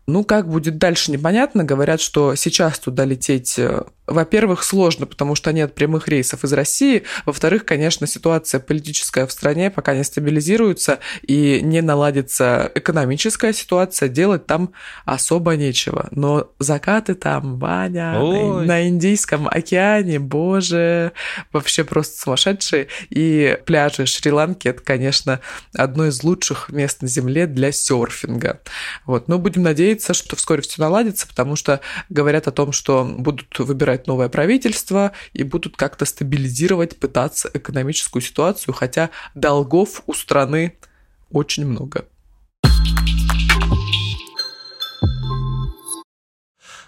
Ну, 0.07 0.25
как 0.25 0.49
будет 0.49 0.79
дальше, 0.79 1.11
непонятно. 1.11 1.65
Говорят, 1.65 2.01
что 2.01 2.37
сейчас 2.37 2.79
туда 2.79 3.05
лететь 3.05 3.59
э, 3.59 3.83
во-первых, 4.07 4.63
сложно, 4.63 5.07
потому 5.07 5.35
что 5.35 5.53
нет 5.53 5.75
прямых 5.75 6.09
рейсов 6.09 6.45
из 6.45 6.53
России. 6.53 7.03
Во-вторых, 7.25 7.65
конечно, 7.65 8.07
ситуация 8.07 8.61
политическая 8.61 9.27
в 9.27 9.33
стране 9.33 9.71
пока 9.71 9.95
не 9.95 10.05
стабилизируется 10.05 11.01
и 11.23 11.61
не 11.63 11.83
наладится 11.83 12.71
экономическая 12.75 13.53
ситуация, 13.53 14.09
делать 14.09 14.47
там 14.47 14.73
особо 15.05 15.57
нечего. 15.57 16.09
Но 16.13 16.51
закаты 16.59 17.15
там, 17.15 17.59
Ваня, 17.59 18.21
Ой. 18.21 18.67
на 18.67 18.89
Индийском 18.89 19.49
океане, 19.49 20.19
боже, 20.19 21.13
вообще 21.53 21.85
просто 21.85 22.21
сумасшедшие. 22.21 22.89
И 23.11 23.59
пляжи 23.67 24.07
Шри-Ланки– 24.07 24.69
это, 24.69 24.83
конечно, 24.83 25.41
одно 25.75 26.07
из 26.07 26.23
лучших 26.23 26.69
мест 26.71 27.03
на 27.03 27.09
Земле 27.09 27.47
для 27.47 27.73
серфинга. 27.73 28.61
Вот. 29.05 29.29
Но 29.29 29.39
будем 29.39 29.63
надеяться, 29.63 30.15
что 30.15 30.37
вскоре 30.37 30.63
все 30.63 30.81
наладится, 30.81 31.27
потому 31.27 31.57
что 31.57 31.81
говорят 32.09 32.47
о 32.47 32.53
том, 32.53 32.73
что 32.73 33.05
будут 33.05 33.59
выбирать 33.59 33.96
выбирать 33.97 34.07
новое 34.07 34.29
правительство 34.29 35.13
и 35.33 35.43
будут 35.43 35.77
как-то 35.77 36.05
стабилизировать, 36.05 36.99
пытаться 36.99 37.51
экономическую 37.53 38.23
ситуацию, 38.23 38.75
хотя 38.75 39.11
долгов 39.35 40.03
у 40.07 40.15
страны 40.15 40.73
очень 41.31 41.67
много. 41.67 42.05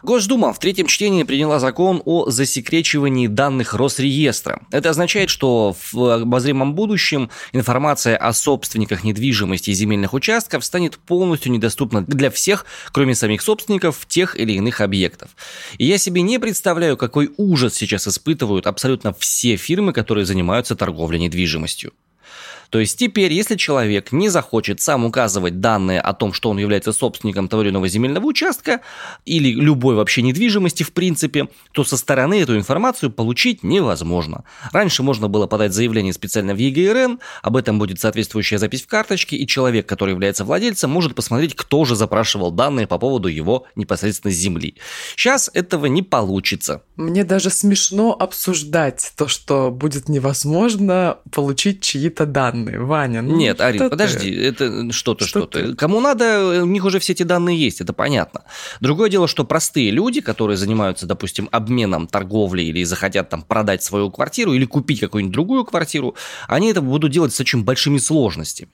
Госдума 0.02 0.52
в 0.52 0.60
третьем 0.60 0.86
чтении 0.86 1.24
приняла 1.24 1.58
закон 1.58 2.02
о 2.04 2.30
засекречивании 2.30 3.26
данных 3.26 3.74
Росреестра. 3.74 4.60
Это 4.70 4.90
означает, 4.90 5.28
что 5.28 5.74
в 5.92 6.22
обозримом 6.22 6.74
будущем 6.74 7.30
информация 7.52 8.16
о 8.16 8.32
собственниках 8.32 9.02
недвижимости 9.02 9.70
и 9.70 9.74
земельных 9.74 10.14
участков 10.14 10.64
станет 10.64 10.98
полностью 10.98 11.50
недоступна 11.50 12.02
для 12.02 12.30
всех, 12.30 12.64
кроме 12.92 13.16
самих 13.16 13.42
собственников 13.42 14.06
тех 14.06 14.38
или 14.38 14.52
иных 14.52 14.80
объектов. 14.80 15.30
И 15.78 15.84
я 15.84 15.98
себе 15.98 16.22
не 16.22 16.38
представляю, 16.38 16.96
какой 16.96 17.32
ужас 17.36 17.74
сейчас 17.74 18.06
испытывают 18.06 18.68
абсолютно 18.68 19.12
все 19.12 19.56
фирмы, 19.56 19.92
которые 19.92 20.26
занимаются 20.26 20.76
торговлей 20.76 21.18
недвижимостью. 21.18 21.92
То 22.70 22.80
есть 22.80 22.98
теперь, 22.98 23.32
если 23.32 23.56
человек 23.56 24.12
не 24.12 24.28
захочет 24.28 24.80
сам 24.80 25.04
указывать 25.04 25.60
данные 25.60 26.00
о 26.00 26.12
том, 26.12 26.32
что 26.32 26.50
он 26.50 26.58
является 26.58 26.92
собственником 26.92 27.48
того 27.48 27.62
или 27.62 27.70
иного 27.70 27.88
земельного 27.88 28.26
участка 28.26 28.80
или 29.24 29.52
любой 29.52 29.94
вообще 29.94 30.22
недвижимости 30.22 30.82
в 30.82 30.92
принципе, 30.92 31.48
то 31.72 31.84
со 31.84 31.96
стороны 31.96 32.40
эту 32.40 32.56
информацию 32.56 33.10
получить 33.10 33.62
невозможно. 33.62 34.44
Раньше 34.72 35.02
можно 35.02 35.28
было 35.28 35.46
подать 35.46 35.72
заявление 35.72 36.12
специально 36.12 36.54
в 36.54 36.58
ЕГРН, 36.58 37.20
об 37.42 37.56
этом 37.56 37.78
будет 37.78 38.00
соответствующая 38.00 38.58
запись 38.58 38.82
в 38.82 38.86
карточке, 38.86 39.36
и 39.36 39.46
человек, 39.46 39.86
который 39.86 40.10
является 40.10 40.44
владельцем, 40.44 40.90
может 40.90 41.14
посмотреть, 41.14 41.54
кто 41.54 41.84
же 41.84 41.96
запрашивал 41.96 42.50
данные 42.50 42.86
по 42.86 42.98
поводу 42.98 43.28
его 43.28 43.66
непосредственно 43.76 44.32
земли. 44.32 44.74
Сейчас 45.16 45.50
этого 45.54 45.86
не 45.86 46.02
получится. 46.02 46.82
Мне 46.96 47.24
даже 47.24 47.50
смешно 47.50 48.14
обсуждать 48.18 49.12
то, 49.16 49.26
что 49.26 49.70
будет 49.70 50.08
невозможно 50.08 51.18
получить 51.30 51.80
чьи-то 51.80 52.26
данные 52.26 52.57
данные, 52.64 52.80
Ваня. 52.80 53.22
Ну, 53.22 53.36
Нет, 53.36 53.60
Арин, 53.60 53.90
подожди, 53.90 54.30
ты? 54.30 54.46
это 54.46 54.92
что-то, 54.92 55.26
что-то. 55.26 55.66
Что 55.66 55.76
Кому 55.76 56.00
надо, 56.00 56.62
у 56.62 56.66
них 56.66 56.84
уже 56.84 56.98
все 56.98 57.12
эти 57.12 57.22
данные 57.22 57.58
есть, 57.58 57.80
это 57.80 57.92
понятно. 57.92 58.42
Другое 58.80 59.10
дело, 59.10 59.28
что 59.28 59.44
простые 59.44 59.90
люди, 59.90 60.20
которые 60.20 60.56
занимаются, 60.56 61.06
допустим, 61.06 61.48
обменом 61.52 62.06
торговли 62.06 62.62
или 62.62 62.84
захотят 62.84 63.28
там 63.28 63.42
продать 63.42 63.82
свою 63.82 64.10
квартиру 64.10 64.52
или 64.52 64.64
купить 64.64 65.00
какую-нибудь 65.00 65.32
другую 65.32 65.64
квартиру, 65.64 66.14
они 66.46 66.70
это 66.70 66.80
будут 66.80 67.12
делать 67.12 67.34
с 67.34 67.40
очень 67.40 67.64
большими 67.64 67.98
сложностями. 67.98 68.70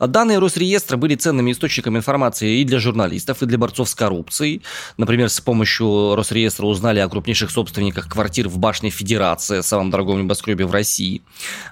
Данные 0.00 0.38
Росреестра 0.38 0.96
были 0.96 1.14
ценными 1.14 1.52
источниками 1.52 1.98
информации 1.98 2.60
и 2.60 2.64
для 2.64 2.78
журналистов, 2.78 3.42
и 3.42 3.46
для 3.46 3.58
борцов 3.58 3.88
с 3.88 3.94
коррупцией. 3.94 4.62
Например, 4.96 5.28
с 5.28 5.40
помощью 5.40 6.14
Росреестра 6.14 6.66
узнали 6.66 7.00
о 7.00 7.08
крупнейших 7.08 7.50
собственниках 7.50 8.08
квартир 8.08 8.48
в 8.48 8.58
башне 8.58 8.90
Федерации, 8.90 9.60
самом 9.60 9.90
дорогом 9.90 10.22
небоскребе 10.22 10.66
в 10.66 10.72
России. 10.72 11.22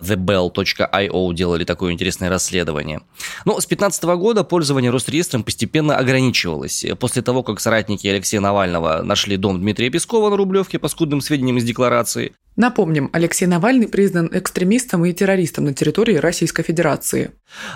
TheBell.io 0.00 1.34
делали 1.34 1.55
делали 1.56 1.64
такое 1.64 1.92
интересное 1.92 2.28
расследование. 2.28 3.00
Но 3.44 3.52
с 3.52 3.66
2015 3.66 4.04
года 4.04 4.44
пользование 4.44 4.90
Росреестром 4.90 5.42
постепенно 5.42 5.96
ограничивалось. 5.96 6.84
После 6.98 7.22
того, 7.22 7.42
как 7.42 7.60
соратники 7.60 8.06
Алексея 8.06 8.40
Навального 8.40 9.02
нашли 9.02 9.36
дом 9.36 9.58
Дмитрия 9.58 9.90
Пескова 9.90 10.30
на 10.30 10.36
Рублевке, 10.36 10.78
по 10.78 10.88
скудным 10.88 11.20
сведениям 11.20 11.56
из 11.56 11.64
декларации, 11.64 12.32
Напомним, 12.56 13.10
Алексей 13.12 13.44
Навальный 13.44 13.86
признан 13.86 14.30
экстремистом 14.32 15.04
и 15.04 15.12
террористом 15.12 15.66
на 15.66 15.74
территории 15.74 16.16
Российской 16.16 16.62
Федерации. 16.62 17.32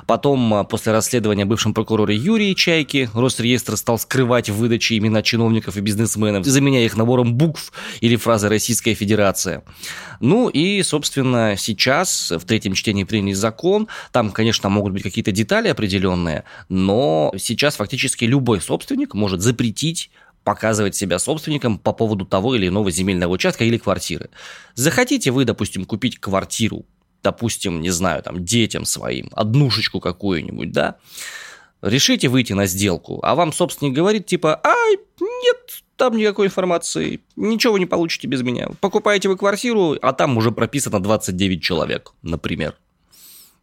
Потом, 0.07 0.55
а, 0.55 0.65
после 0.65 0.93
расследования 0.93 1.45
бывшем 1.45 1.75
прокуроре 1.75 2.17
Юрия 2.17 2.55
Чайки, 2.55 3.11
Росреестр 3.15 3.77
стал 3.77 3.99
скрывать 3.99 4.49
в 4.49 4.55
выдаче 4.55 4.97
имена 4.97 5.23
чиновников 5.23 5.77
и 5.77 5.81
бизнесменов, 5.81 6.47
заменяя 6.47 6.87
их 6.87 6.97
набором 6.97 7.35
букв 7.35 7.73
или 8.01 8.17
фразы 8.17 8.49
«Российская 8.49 8.95
Федерация». 8.95 9.63
Ну 10.19 10.49
и, 10.49 10.83
собственно, 10.83 11.57
сейчас 11.59 12.31
в 12.31 12.45
третьем 12.47 12.73
чтении 12.73 13.05
приняли 13.05 13.35
закон. 13.35 13.87
Там, 14.13 14.31
конечно, 14.31 14.71
могут 14.71 14.95
быть 14.95 15.03
какие-то 15.03 15.31
детали 15.31 15.69
определенные, 15.69 16.45
но 16.71 17.33
сейчас 17.37 17.77
фактически 17.77 18.25
любой 18.25 18.63
собственник 18.63 19.13
может 19.15 19.43
запретить 19.43 20.11
показывать 20.45 20.97
себя 20.97 21.19
собственником 21.19 21.79
по 21.79 21.93
поводу 21.93 22.25
того 22.25 22.55
или 22.55 22.69
иного 22.69 22.91
земельного 22.91 23.33
участка 23.33 23.65
или 23.65 23.79
квартиры. 23.79 24.31
Захотите 24.75 25.31
вы, 25.31 25.45
допустим, 25.45 25.85
купить 25.85 26.19
квартиру, 26.19 26.87
допустим, 27.23 27.81
не 27.81 27.91
знаю, 27.91 28.23
там, 28.23 28.45
детям 28.45 28.85
своим, 28.85 29.31
однушечку 29.33 30.01
какую-нибудь, 30.01 30.73
да, 30.73 30.97
решите 31.83 32.29
выйти 32.29 32.53
на 32.53 32.67
сделку, 32.67 33.21
а 33.23 33.35
вам 33.35 33.53
собственник 33.53 33.95
говорит, 33.95 34.27
типа, 34.27 34.61
ай, 34.65 34.99
нет, 35.21 35.83
там 35.97 36.17
никакой 36.17 36.47
информации, 36.47 37.21
ничего 37.37 37.75
вы 37.75 37.81
не 37.81 37.87
получите 37.87 38.27
без 38.27 38.43
меня. 38.43 38.69
Покупаете 38.81 39.29
вы 39.29 39.37
квартиру, 39.37 39.97
а 40.01 40.13
там 40.13 40.37
уже 40.37 40.51
прописано 40.51 41.01
29 41.01 41.63
человек, 41.63 42.13
например. 42.23 42.77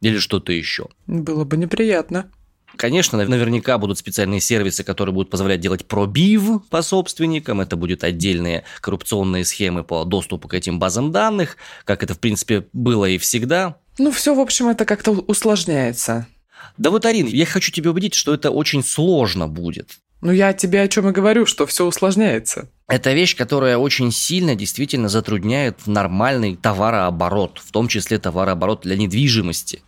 Или 0.02 0.20
что-то 0.20 0.52
еще. 0.52 0.90
Было 1.08 1.44
бы 1.44 1.58
неприятно. 1.58 2.30
Конечно, 2.76 3.18
наверняка 3.18 3.78
будут 3.78 3.98
специальные 3.98 4.40
сервисы, 4.40 4.84
которые 4.84 5.14
будут 5.14 5.30
позволять 5.30 5.60
делать 5.60 5.88
пробив 5.88 6.62
по 6.70 6.82
собственникам. 6.82 7.62
Это 7.62 7.76
будут 7.76 8.04
отдельные 8.04 8.66
коррупционные 8.82 9.46
схемы 9.46 9.84
по 9.84 10.04
доступу 10.04 10.48
к 10.48 10.54
этим 10.54 10.78
базам 10.78 11.12
данных, 11.12 11.58
как 11.86 12.04
это, 12.04 12.14
в 12.14 12.20
принципе, 12.20 12.68
было 12.74 13.06
и 13.06 13.18
всегда. 13.18 13.78
Ну, 13.98 14.12
все, 14.12 14.36
в 14.36 14.40
общем, 14.40 14.68
это 14.68 14.86
как-то 14.86 15.12
усложняется. 15.12 16.28
Да 16.78 16.92
вот, 16.92 17.06
Арин, 17.06 17.28
я 17.28 17.46
хочу 17.46 17.72
тебя 17.72 17.90
убедить, 17.90 18.14
что 18.14 18.34
это 18.34 18.52
очень 18.52 18.84
сложно 18.84 19.48
будет. 19.48 19.98
Ну, 20.22 20.32
я 20.32 20.54
тебе 20.54 20.82
о 20.82 20.88
чем 20.88 21.10
и 21.10 21.12
говорю, 21.12 21.46
что 21.46 21.66
все 21.66 21.86
усложняется. 21.86 22.70
Это 22.88 23.14
вещь, 23.14 23.36
которая 23.36 23.78
очень 23.78 24.12
сильно 24.12 24.56
действительно 24.56 25.10
затрудняет 25.10 25.86
нормальный 25.86 26.56
товарооборот, 26.56 27.62
в 27.64 27.72
том 27.72 27.88
числе 27.88 28.18
товарооборот 28.18 28.82
для 28.82 28.96
недвижимости. 28.96 29.84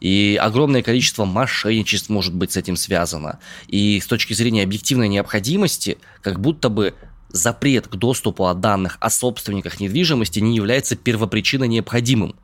И 0.00 0.38
огромное 0.40 0.82
количество 0.82 1.24
мошенничеств 1.24 2.08
может 2.08 2.34
быть 2.34 2.52
с 2.52 2.56
этим 2.56 2.76
связано. 2.76 3.38
И 3.66 4.00
с 4.00 4.06
точки 4.06 4.34
зрения 4.34 4.62
объективной 4.62 5.08
необходимости, 5.08 5.98
как 6.22 6.40
будто 6.40 6.68
бы 6.68 6.94
запрет 7.28 7.88
к 7.88 7.96
доступу 7.96 8.46
от 8.46 8.60
данных 8.60 8.98
о 9.00 9.10
собственниках 9.10 9.80
недвижимости 9.80 10.40
не 10.40 10.56
является 10.56 10.96
первопричиной 10.96 11.68
необходимым 11.68 12.36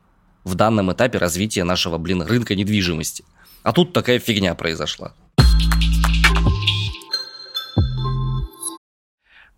в 0.43 0.55
данном 0.55 0.91
этапе 0.91 1.17
развития 1.17 1.63
нашего, 1.63 1.97
блин, 1.97 2.21
рынка 2.21 2.55
недвижимости. 2.55 3.23
А 3.63 3.71
тут 3.71 3.93
такая 3.93 4.19
фигня 4.19 4.55
произошла. 4.55 5.13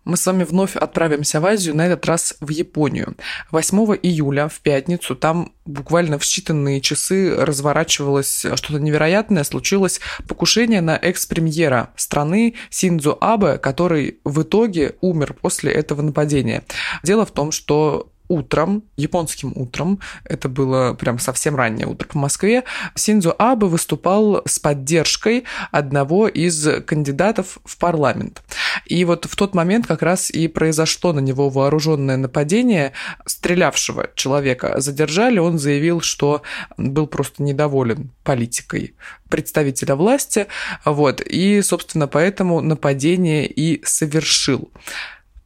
Мы 0.06 0.16
с 0.16 0.24
вами 0.24 0.44
вновь 0.44 0.76
отправимся 0.76 1.40
в 1.40 1.46
Азию, 1.46 1.74
на 1.74 1.86
этот 1.86 2.06
раз 2.06 2.36
в 2.40 2.48
Японию. 2.50 3.16
8 3.50 3.78
июля, 4.02 4.48
в 4.48 4.60
пятницу, 4.60 5.16
там 5.16 5.52
буквально 5.64 6.18
в 6.18 6.22
считанные 6.22 6.80
часы 6.80 7.34
разворачивалось 7.36 8.46
что-то 8.54 8.78
невероятное, 8.78 9.42
случилось 9.42 10.00
покушение 10.28 10.80
на 10.80 10.96
экс-премьера 10.96 11.90
страны 11.96 12.54
Синдзо 12.70 13.18
Абе, 13.20 13.58
который 13.58 14.20
в 14.24 14.42
итоге 14.42 14.94
умер 15.00 15.34
после 15.42 15.72
этого 15.72 16.02
нападения. 16.02 16.62
Дело 17.02 17.26
в 17.26 17.32
том, 17.32 17.50
что 17.50 18.12
утром, 18.28 18.84
японским 18.96 19.52
утром, 19.54 20.00
это 20.24 20.48
было 20.48 20.94
прям 20.94 21.18
совсем 21.18 21.56
раннее 21.56 21.86
утро 21.86 22.08
по 22.08 22.18
Москве, 22.18 22.64
Синдзо 22.94 23.34
Абе 23.38 23.66
выступал 23.66 24.42
с 24.46 24.58
поддержкой 24.58 25.44
одного 25.70 26.28
из 26.28 26.68
кандидатов 26.84 27.58
в 27.64 27.78
парламент. 27.78 28.42
И 28.84 29.04
вот 29.04 29.24
в 29.24 29.36
тот 29.36 29.54
момент 29.54 29.86
как 29.86 30.02
раз 30.02 30.30
и 30.30 30.48
произошло 30.48 31.12
на 31.12 31.20
него 31.20 31.48
вооруженное 31.48 32.16
нападение. 32.16 32.92
Стрелявшего 33.24 34.10
человека 34.14 34.80
задержали, 34.80 35.38
он 35.38 35.58
заявил, 35.58 36.00
что 36.00 36.42
был 36.76 37.06
просто 37.06 37.42
недоволен 37.42 38.10
политикой 38.24 38.94
представителя 39.28 39.96
власти, 39.96 40.46
вот, 40.84 41.20
и, 41.20 41.60
собственно, 41.62 42.06
поэтому 42.06 42.60
нападение 42.60 43.46
и 43.46 43.84
совершил. 43.84 44.70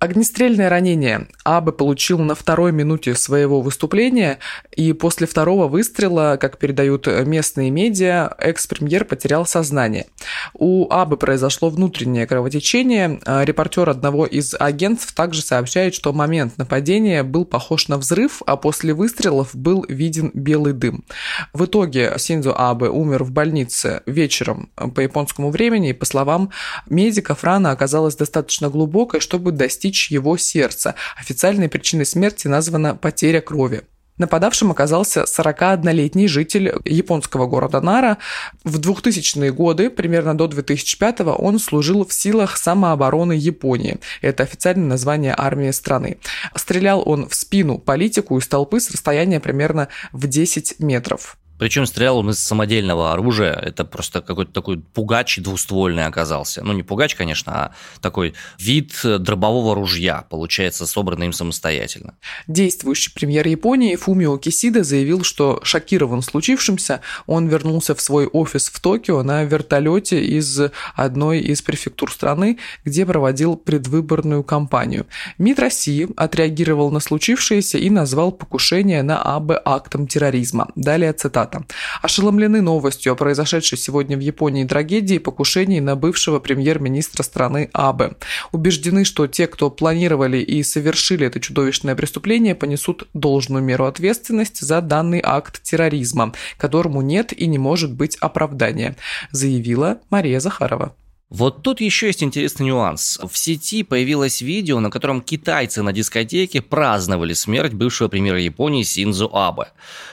Огнестрельное 0.01 0.71
ранение 0.71 1.29
Абе 1.45 1.73
получил 1.73 2.19
на 2.21 2.35
второй 2.35 2.73
минуте 2.73 3.15
своего 3.15 3.61
выступления, 3.61 4.39
и 4.75 4.95
после 4.95 5.27
второго 5.27 5.69
выстрела, 5.69 6.39
как 6.41 6.57
передают 6.57 7.07
местные 7.07 7.69
медиа, 7.71 8.31
экс-премьер 8.39 9.05
потерял 9.05 9.45
сознание. 9.45 10.07
У 10.55 10.91
Абы 10.91 11.19
произошло 11.19 11.69
внутреннее 11.69 12.27
кровотечение. 12.27 13.21
А 13.27 13.45
репортер 13.45 13.91
одного 13.91 14.25
из 14.25 14.55
агентств 14.59 15.13
также 15.13 15.43
сообщает, 15.43 15.95
что 15.95 16.15
момент 16.15 16.57
нападения 16.57 17.23
был 17.23 17.45
похож 17.45 17.89
на 17.89 17.99
взрыв, 17.99 18.41
а 18.47 18.57
после 18.57 18.95
выстрелов 18.95 19.55
был 19.55 19.85
виден 19.87 20.31
белый 20.33 20.73
дым. 20.73 21.05
В 21.53 21.67
итоге 21.67 22.15
Синдзо 22.17 22.55
Абе 22.57 22.89
умер 22.89 23.25
в 23.25 23.33
больнице 23.33 24.01
вечером 24.07 24.71
по 24.95 25.01
японскому 25.01 25.51
времени, 25.51 25.91
и, 25.91 25.93
по 25.93 26.07
словам 26.07 26.49
медиков, 26.89 27.45
рана 27.45 27.71
оказалась 27.71 28.17
достаточно 28.17 28.71
глубокой, 28.71 29.21
чтобы 29.21 29.53
достичь 29.53 29.90
достичь 29.91 30.11
его 30.11 30.37
сердца. 30.37 30.95
Официальной 31.17 31.69
причиной 31.69 32.07
смерти 32.07 32.49
названа 32.49 32.95
потеря 32.95 33.41
крови. 33.41 33.83
Нападавшим 34.19 34.71
оказался 34.71 35.25
41-летний 35.25 36.29
житель 36.29 36.73
японского 36.85 37.47
города 37.47 37.81
Нара. 37.81 38.19
В 38.65 38.79
2000-е 38.79 39.51
годы, 39.51 39.89
примерно 39.89 40.37
до 40.37 40.47
2005 40.47 41.21
он 41.39 41.59
служил 41.59 42.05
в 42.05 42.13
силах 42.13 42.57
самообороны 42.57 43.33
Японии. 43.33 43.99
Это 44.23 44.43
официальное 44.43 44.89
название 44.89 45.35
армии 45.37 45.73
страны. 45.73 46.19
Стрелял 46.55 47.03
он 47.07 47.29
в 47.29 47.35
спину 47.35 47.79
политику 47.79 48.39
из 48.39 48.47
толпы 48.47 48.79
с 48.79 48.91
расстояния 48.91 49.41
примерно 49.41 49.89
в 50.13 50.27
10 50.27 50.81
метров. 50.81 51.39
Причем 51.61 51.85
стрелял 51.85 52.17
он 52.17 52.31
из 52.31 52.41
самодельного 52.41 53.13
оружия. 53.13 53.53
Это 53.53 53.85
просто 53.85 54.23
какой-то 54.23 54.51
такой 54.51 54.79
пугач 54.79 55.37
двуствольный 55.37 56.07
оказался. 56.07 56.65
Ну, 56.65 56.73
не 56.73 56.83
пугач, 56.83 57.15
конечно, 57.15 57.53
а 57.53 57.75
такой 58.01 58.33
вид 58.59 58.95
дробового 59.05 59.75
ружья, 59.75 60.25
получается, 60.31 60.87
собранный 60.87 61.27
им 61.27 61.35
самостоятельно. 61.35 62.15
Действующий 62.49 63.13
премьер 63.13 63.47
Японии 63.47 63.95
Фумио 63.95 64.39
Кисида 64.39 64.83
заявил, 64.85 65.23
что 65.23 65.61
шокирован 65.63 66.23
случившимся. 66.23 67.03
Он 67.27 67.47
вернулся 67.47 67.95
в 67.95 68.01
свой 68.01 68.27
офис 68.27 68.71
в 68.71 68.81
Токио 68.81 69.23
на 69.23 69.45
вертолете 69.45 70.25
из 70.25 70.59
одной 70.95 71.41
из 71.41 71.61
префектур 71.61 72.11
страны, 72.11 72.59
где 72.87 73.05
проводил 73.05 73.57
предвыборную 73.57 74.45
кампанию. 74.45 75.07
МИД 75.37 75.59
России 75.59 76.09
отреагировал 76.17 76.91
на 76.91 77.01
случившееся 77.01 77.77
и 77.77 77.91
назвал 77.91 78.33
покушение 78.33 79.03
на 79.03 79.21
АБ 79.21 79.61
актом 79.63 80.07
терроризма. 80.07 80.71
Далее 80.75 81.13
цитата 81.13 81.50
цитата. 81.51 81.65
«Ошеломлены 82.03 82.63
новостью 82.63 83.13
о 83.13 83.17
произошедшей 83.17 83.79
сегодня 83.79 84.17
в 84.17 84.21
Японии 84.21 84.65
трагедии 84.65 85.17
и 85.17 85.19
покушении 85.19 85.81
на 85.81 85.97
бывшего 85.97 86.39
премьер-министра 86.39 87.23
страны 87.23 87.71
Абе. 87.73 88.13
Убеждены, 88.53 89.05
что 89.05 89.27
те, 89.27 89.47
кто 89.47 89.71
планировали 89.71 90.39
и 90.39 90.63
совершили 90.63 91.27
это 91.27 91.41
чудовищное 91.41 91.95
преступление, 91.95 92.55
понесут 92.55 93.09
должную 93.15 93.63
меру 93.63 93.87
ответственности 93.87 94.65
за 94.65 94.81
данный 94.81 95.21
акт 95.23 95.63
терроризма, 95.63 96.33
которому 96.57 97.03
нет 97.03 97.33
и 97.33 97.47
не 97.47 97.59
может 97.59 97.93
быть 97.93 98.17
оправдания», 98.21 98.97
заявила 99.33 99.99
Мария 100.11 100.41
Захарова. 100.41 100.95
Вот 101.31 101.63
тут 101.63 101.81
еще 101.81 102.09
есть 102.09 102.25
интересный 102.25 102.67
нюанс. 102.67 103.21
В 103.23 103.39
сети 103.39 103.85
появилось 103.85 104.41
видео, 104.41 104.81
на 104.81 104.91
котором 104.91 105.23
китайцы 105.23 105.81
на 105.81 105.93
дискотеке 105.93 106.61
праздновали 106.61 107.35
смерть 107.35 107.73
бывшего 107.73 108.09
премьера 108.09 108.41
Японии 108.41 108.83
Синзу 108.83 109.31
Абе. 109.33 109.69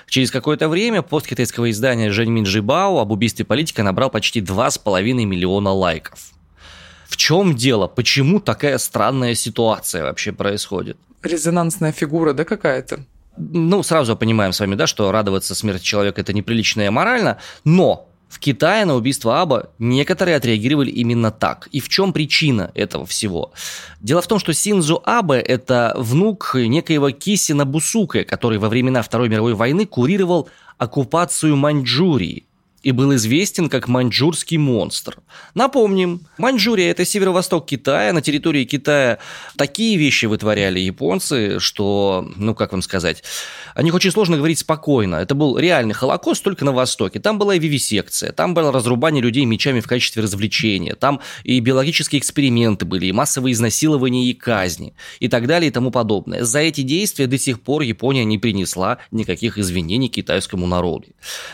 Через 0.07 0.29
какое-то 0.29 0.69
время 0.69 1.01
пост 1.01 1.25
китайского 1.25 1.71
издания 1.71 2.11
Жень 2.11 2.29
Минджибао 2.29 2.99
об 2.99 3.11
убийстве 3.11 3.45
политика 3.45 3.81
набрал 3.81 4.11
почти 4.11 4.41
2,5 4.41 5.25
миллиона 5.25 5.71
лайков. 5.71 6.19
В 7.07 7.17
чем 7.17 7.55
дело? 7.55 7.87
Почему 7.87 8.39
такая 8.39 8.77
странная 8.77 9.33
ситуация 9.33 10.03
вообще 10.03 10.31
происходит? 10.33 10.97
Резонансная 11.23 11.93
фигура, 11.93 12.33
да, 12.33 12.43
какая-то? 12.43 12.99
Ну, 13.37 13.81
сразу 13.81 14.15
понимаем 14.15 14.53
с 14.53 14.59
вами, 14.59 14.75
да, 14.75 14.85
что 14.85 15.11
радоваться 15.11 15.55
смерти 15.55 15.83
человека 15.83 16.21
это 16.21 16.33
неприлично 16.33 16.81
и 16.81 16.89
морально, 16.89 17.39
но 17.63 18.07
в 18.29 18.39
Китае 18.39 18.85
на 18.85 18.95
убийство 18.95 19.41
Аба 19.41 19.69
некоторые 19.79 20.35
отреагировали 20.35 20.89
именно 20.91 21.31
так. 21.31 21.67
И 21.71 21.79
в 21.79 21.89
чем 21.89 22.13
причина 22.13 22.71
этого 22.73 23.05
всего? 23.05 23.53
Дело 24.01 24.21
в 24.21 24.27
том, 24.27 24.39
что 24.39 24.53
Синзу 24.53 25.01
Абе– 25.05 25.35
это 25.47 25.93
внук 25.95 26.51
некоего 26.55 27.11
Кисина 27.11 27.65
Бусука, 27.65 28.23
который 28.23 28.57
во 28.57 28.69
времена 28.69 29.01
Второй 29.01 29.29
мировой 29.29 29.53
войны 29.53 29.85
курировал 29.85 30.49
оккупацию 30.77 31.55
Маньчжурии 31.55 32.46
и 32.83 32.91
был 32.91 33.13
известен 33.15 33.69
как 33.69 33.87
маньчжурский 33.87 34.57
монстр. 34.57 35.17
Напомним, 35.53 36.21
Маньчжурия– 36.37 36.91
это 36.91 37.05
северо-восток 37.05 37.65
Китая. 37.65 38.13
На 38.13 38.21
территории 38.21 38.63
Китая 38.65 39.19
такие 39.57 39.97
вещи 39.97 40.25
вытворяли 40.25 40.79
японцы, 40.79 41.59
что, 41.59 42.31
ну 42.35 42.53
как 42.53 42.71
вам 42.71 42.81
сказать, 42.81 43.23
о 43.75 43.81
них 43.81 43.93
очень 43.93 44.11
сложно 44.11 44.37
говорить 44.37 44.59
спокойно. 44.59 45.15
Это 45.15 45.35
был 45.35 45.57
реальный 45.57 45.93
Холокост 45.93 46.43
только 46.43 46.65
на 46.65 46.71
Востоке. 46.71 47.19
Там 47.19 47.39
была 47.39 47.55
и 47.55 47.59
вивисекция, 47.59 48.31
там 48.31 48.53
было 48.53 48.71
разрубание 48.71 49.21
людей 49.21 49.45
мечами 49.45 49.79
в 49.79 49.87
качестве 49.87 50.23
развлечения, 50.23 50.95
там 50.95 51.19
и 51.43 51.59
биологические 51.59 52.19
эксперименты 52.19 52.85
были, 52.85 53.07
и 53.07 53.11
массовые 53.11 53.53
изнасилования 53.53 54.25
и 54.25 54.33
казни, 54.33 54.93
и 55.19 55.27
так 55.27 55.47
далее 55.47 55.69
и 55.69 55.71
тому 55.71 55.91
подобное. 55.91 56.43
За 56.43 56.59
эти 56.59 56.81
действия 56.81 57.27
до 57.27 57.37
сих 57.37 57.61
пор 57.61 57.81
Япония 57.81 58.25
не 58.25 58.37
принесла 58.37 58.99
никаких 59.11 59.57
извинений 59.57 60.07
китайскому 60.07 60.67
народу. 60.67 61.07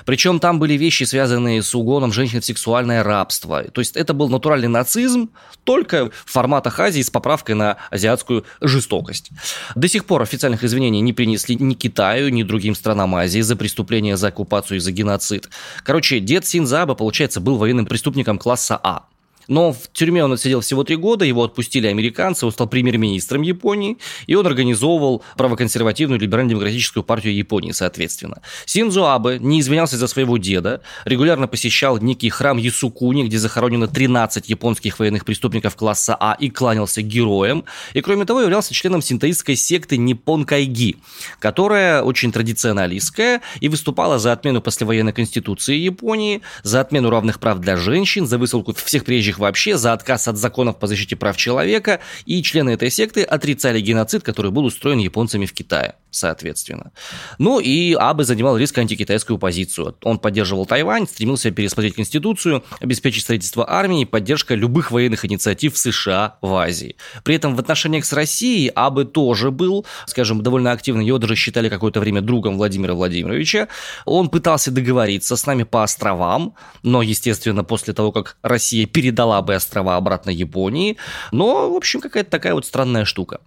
Причем 0.06 0.40
там 0.40 0.60
были 0.60 0.74
вещи, 0.74 1.06
связанные 1.14 1.62
с 1.62 1.76
угоном 1.76 2.12
женщин 2.12 2.42
в 2.42 2.46
сексуальное 2.46 3.04
рабство. 3.04 3.64
То 3.66 3.82
есть 3.82 3.96
это 3.96 4.16
был 4.16 4.30
натуральный 4.30 4.68
нацизм, 4.68 5.30
только 5.64 6.10
в 6.10 6.32
форматах 6.32 6.80
Азии 6.80 7.04
с 7.04 7.12
поправкой 7.12 7.54
на 7.54 7.78
азиатскую 7.92 8.46
жестокость. 8.62 9.30
До 9.76 9.88
сих 9.88 10.06
пор 10.06 10.24
официальных 10.24 10.64
извинений 10.64 11.02
не 11.02 11.14
принесли 11.14 11.56
ни 11.56 11.76
Китаю, 11.76 12.30
ни 12.30 12.42
другим 12.42 12.74
странам 12.74 13.14
Азии 13.14 13.42
за 13.42 13.56
преступления 13.56 14.18
за 14.18 14.30
оккупацию 14.30 14.78
и 14.78 14.80
за 14.80 14.92
геноцид. 14.92 15.50
Короче, 15.84 16.20
дед 16.20 16.48
Синзаба, 16.48 16.96
получается, 16.96 17.40
был 17.40 17.58
военным 17.58 17.86
преступником 17.86 18.40
класса 18.40 18.80
А. 18.82 19.04
Но 19.48 19.74
в 19.74 19.92
тюрьме 19.94 20.24
он 20.24 20.34
отсидел 20.34 20.62
всего 20.62 20.84
три 20.84 20.96
года, 20.96 21.26
его 21.26 21.44
отпустили 21.44 21.88
американцы, 21.88 22.46
он 22.46 22.52
стал 22.52 22.68
премьер-министром 22.68 23.42
Японии, 23.42 23.98
и 24.28 24.36
он 24.36 24.46
организовывал 24.46 25.24
правоконсервативную 25.38 26.20
либерально-демократическую 26.20 27.04
партию 27.04 27.36
Японии, 27.36 27.72
соответственно. 27.72 28.42
Синдзо 28.66 29.14
Абе 29.14 29.40
не 29.40 29.60
извинялся 29.60 29.98
за 29.98 30.08
своего 30.08 30.38
деда, 30.38 30.82
регулярно 31.06 31.48
посещал 31.48 31.98
некий 31.98 32.30
храм 32.30 32.58
Ясукуни, 32.58 33.24
где 33.24 33.38
захоронено 33.38 33.88
13 33.88 34.50
японских 34.50 35.00
военных 35.00 35.26
преступников 35.26 35.76
класса 35.76 36.16
А 36.20 36.36
и 36.40 36.50
кланялся 36.50 37.02
героям, 37.02 37.66
и 37.94 38.02
кроме 38.02 38.26
того 38.26 38.42
являлся 38.42 38.74
членом 38.74 39.02
синтоистской 39.02 39.56
секты 39.56 39.98
Ниппон 39.98 40.46
Кайги, 40.46 40.98
которая 41.40 42.02
очень 42.04 42.32
традиционалистская 42.32 43.42
и 43.60 43.70
выступала 43.70 44.20
за 44.20 44.32
отмену 44.32 44.62
послевоенной 44.62 45.14
конституции 45.14 45.76
Японии, 45.76 46.42
за 46.64 46.82
отмену 46.82 47.10
равных 47.10 47.40
прав 47.40 47.60
для 47.60 47.78
женщин, 47.78 48.28
за 48.28 48.38
высылку 48.38 48.74
всех 48.74 49.06
приезжих 49.06 49.33
рабочих 49.34 49.40
вообще 49.40 49.78
за 49.78 49.94
отказ 49.94 50.28
от 50.28 50.38
законов 50.38 50.80
по 50.80 50.88
защите 50.88 51.16
прав 51.16 51.38
человека, 51.38 52.00
и 52.26 52.42
члены 52.42 52.72
этой 52.72 52.90
секты 52.90 53.24
отрицали 53.24 53.82
геноцид, 53.82 54.24
который 54.24 54.52
был 54.52 54.66
устроен 54.66 55.00
японцами 55.00 55.46
в 55.46 55.54
Китае 55.54 55.96
соответственно. 56.16 56.92
Ну 57.38 57.60
и 57.60 57.94
Абе 57.94 58.24
занимал 58.24 58.58
резко 58.58 58.82
антикитайскую 58.82 59.38
позицию. 59.38 59.96
Он 60.04 60.20
поддерживал 60.20 60.66
Тайвань, 60.66 61.08
стремился 61.08 61.52
пересмотреть 61.52 61.96
Конституцию, 61.96 62.64
обеспечить 62.80 63.24
строительство 63.24 63.70
армии 63.70 64.06
поддержка 64.06 64.56
любых 64.56 64.92
военных 64.92 65.26
инициатив 65.26 65.74
в 65.74 65.78
США 65.78 66.38
в 66.42 66.54
Азии. 66.56 66.96
При 67.24 67.36
этом 67.36 67.56
в 67.56 67.60
отношениях 67.60 68.06
с 68.06 68.14
Россией 68.14 68.72
Абе 68.76 69.06
тоже 69.06 69.52
был, 69.52 69.86
скажем, 70.06 70.44
довольно 70.44 70.72
активно. 70.72 71.02
Его 71.02 71.18
даже 71.18 71.36
считали 71.36 71.70
какое-то 71.70 72.00
время 72.00 72.22
другом 72.22 72.58
Владимира 72.58 72.94
Владимировича. 72.94 73.68
Он 74.06 74.30
пытался 74.30 74.72
договориться 74.72 75.36
с 75.36 75.46
нами 75.46 75.64
по 75.64 75.84
островам, 75.84 76.54
но, 76.84 77.02
естественно, 77.02 77.64
после 77.64 77.94
того, 77.94 78.12
как 78.12 78.38
Россия 78.42 78.86
передала 78.86 79.23
бы 79.42 79.56
острова 79.56 79.96
обратно 79.96 80.30
Японии. 80.30 80.98
Но, 81.32 81.72
в 81.72 81.76
общем, 81.76 82.02
какая-то 82.02 82.30
такая 82.30 82.54
вот 82.54 82.66
странная 82.66 83.06
штука. 83.06 83.42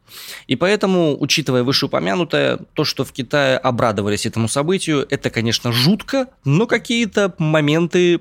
И 0.46 0.56
поэтому, 0.56 1.16
учитывая 1.20 1.62
вышеупомянутое, 1.62 2.58
то, 2.74 2.84
что 2.84 3.04
в 3.04 3.12
Китае 3.12 3.58
обрадовались 3.58 4.26
этому 4.26 4.48
событию, 4.48 5.06
это, 5.10 5.30
конечно, 5.30 5.72
жутко, 5.72 6.28
но 6.44 6.66
какие-то 6.66 7.34
моменты 7.38 8.20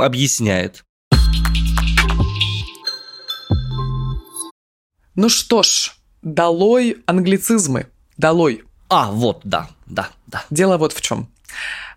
объясняет. 0.00 0.84
Ну 5.14 5.28
что 5.28 5.62
ж, 5.62 5.92
долой 6.22 6.96
англицизмы. 7.06 7.86
Долой. 8.16 8.64
А, 8.88 9.10
вот, 9.10 9.40
да, 9.44 9.68
да, 9.86 10.08
да. 10.26 10.44
Дело 10.50 10.76
вот 10.76 10.92
в 10.92 11.00
чем. 11.00 11.28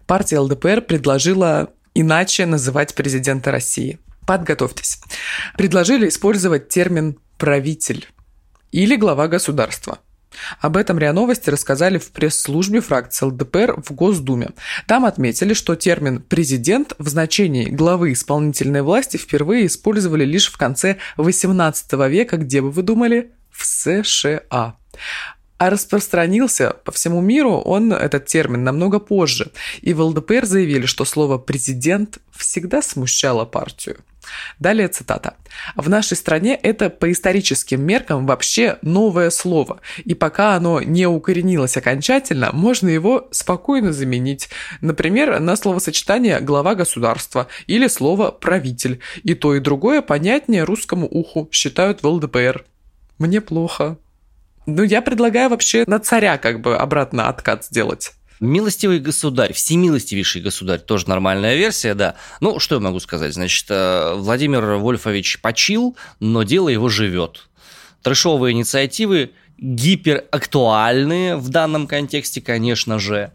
Партия 0.05 0.39
ЛДПР 0.39 0.81
предложила 0.81 1.69
иначе 1.93 2.45
называть 2.45 2.93
президента 2.93 3.51
России. 3.51 3.99
Подготовьтесь. 4.27 4.99
Предложили 5.57 6.09
использовать 6.09 6.67
термин 6.67 7.17
«правитель» 7.37 8.05
или 8.73 8.97
«глава 8.97 9.29
государства». 9.29 9.99
Об 10.59 10.75
этом 10.75 10.99
РИА 10.99 11.13
Новости 11.13 11.49
рассказали 11.49 11.97
в 11.97 12.11
пресс-службе 12.11 12.81
фракции 12.81 13.25
ЛДПР 13.25 13.81
в 13.81 13.93
Госдуме. 13.93 14.49
Там 14.85 15.05
отметили, 15.05 15.53
что 15.53 15.75
термин 15.75 16.21
«президент» 16.21 16.93
в 16.99 17.07
значении 17.07 17.69
главы 17.69 18.11
исполнительной 18.11 18.81
власти 18.81 19.15
впервые 19.15 19.65
использовали 19.65 20.25
лишь 20.25 20.51
в 20.51 20.57
конце 20.57 20.97
XVIII 21.17 22.09
века, 22.09 22.35
где 22.35 22.61
бы 22.61 22.69
вы 22.69 22.83
думали? 22.83 23.31
В 23.49 23.65
США. 23.65 24.75
А 25.59 25.69
распространился 25.69 26.75
по 26.83 26.91
всему 26.91 27.21
миру 27.21 27.53
он, 27.53 27.93
этот 27.93 28.25
термин, 28.25 28.65
намного 28.65 28.99
позже. 28.99 29.51
И 29.81 29.93
в 29.93 30.01
ЛДПР 30.01 30.45
заявили, 30.45 30.85
что 30.85 31.05
слово 31.05 31.37
«президент» 31.37 32.19
всегда 32.35 32.81
смущало 32.81 33.45
партию. 33.45 33.97
Далее 34.59 34.87
цитата. 34.87 35.35
«В 35.75 35.89
нашей 35.89 36.17
стране 36.17 36.55
это 36.55 36.89
по 36.89 37.11
историческим 37.11 37.81
меркам 37.81 38.25
вообще 38.25 38.77
новое 38.81 39.29
слово, 39.29 39.79
и 40.03 40.13
пока 40.13 40.55
оно 40.55 40.81
не 40.81 41.05
укоренилось 41.07 41.77
окончательно, 41.77 42.51
можно 42.53 42.89
его 42.89 43.27
спокойно 43.31 43.93
заменить, 43.93 44.49
например, 44.81 45.39
на 45.39 45.55
словосочетание 45.55 46.39
«глава 46.39 46.75
государства» 46.75 47.47
или 47.67 47.87
слово 47.87 48.31
«правитель», 48.31 48.99
и 49.23 49.33
то 49.33 49.55
и 49.55 49.59
другое 49.59 50.01
понятнее 50.01 50.63
русскому 50.63 51.07
уху, 51.07 51.49
считают 51.51 52.03
в 52.03 52.07
ЛДПР. 52.07 52.65
Мне 53.17 53.41
плохо. 53.41 53.97
Ну, 54.65 54.83
я 54.83 55.01
предлагаю 55.01 55.49
вообще 55.49 55.85
на 55.87 55.99
царя 55.99 56.37
как 56.37 56.61
бы 56.61 56.75
обратно 56.75 57.29
откат 57.29 57.65
сделать. 57.65 58.16
Милостивый 58.39 58.99
государь, 58.99 59.53
всемилостивейший 59.53 60.41
государь, 60.41 60.79
тоже 60.79 61.09
нормальная 61.09 61.55
версия, 61.55 61.95
да. 61.95 62.15
Ну, 62.39 62.59
что 62.59 62.75
я 62.75 62.81
могу 62.81 62.99
сказать? 62.99 63.33
Значит, 63.33 63.65
э, 63.69 64.13
Владимир 64.15 64.63
Вольфович 64.75 65.39
почил, 65.41 65.95
но 66.19 66.43
дело 66.43 66.69
его 66.69 66.87
живет. 66.87 67.47
Трэшовые 68.03 68.53
инициативы 68.53 69.31
гиперактуальные 69.57 71.37
в 71.37 71.49
данном 71.49 71.87
контексте, 71.87 72.41
конечно 72.41 72.99
же, 72.99 73.31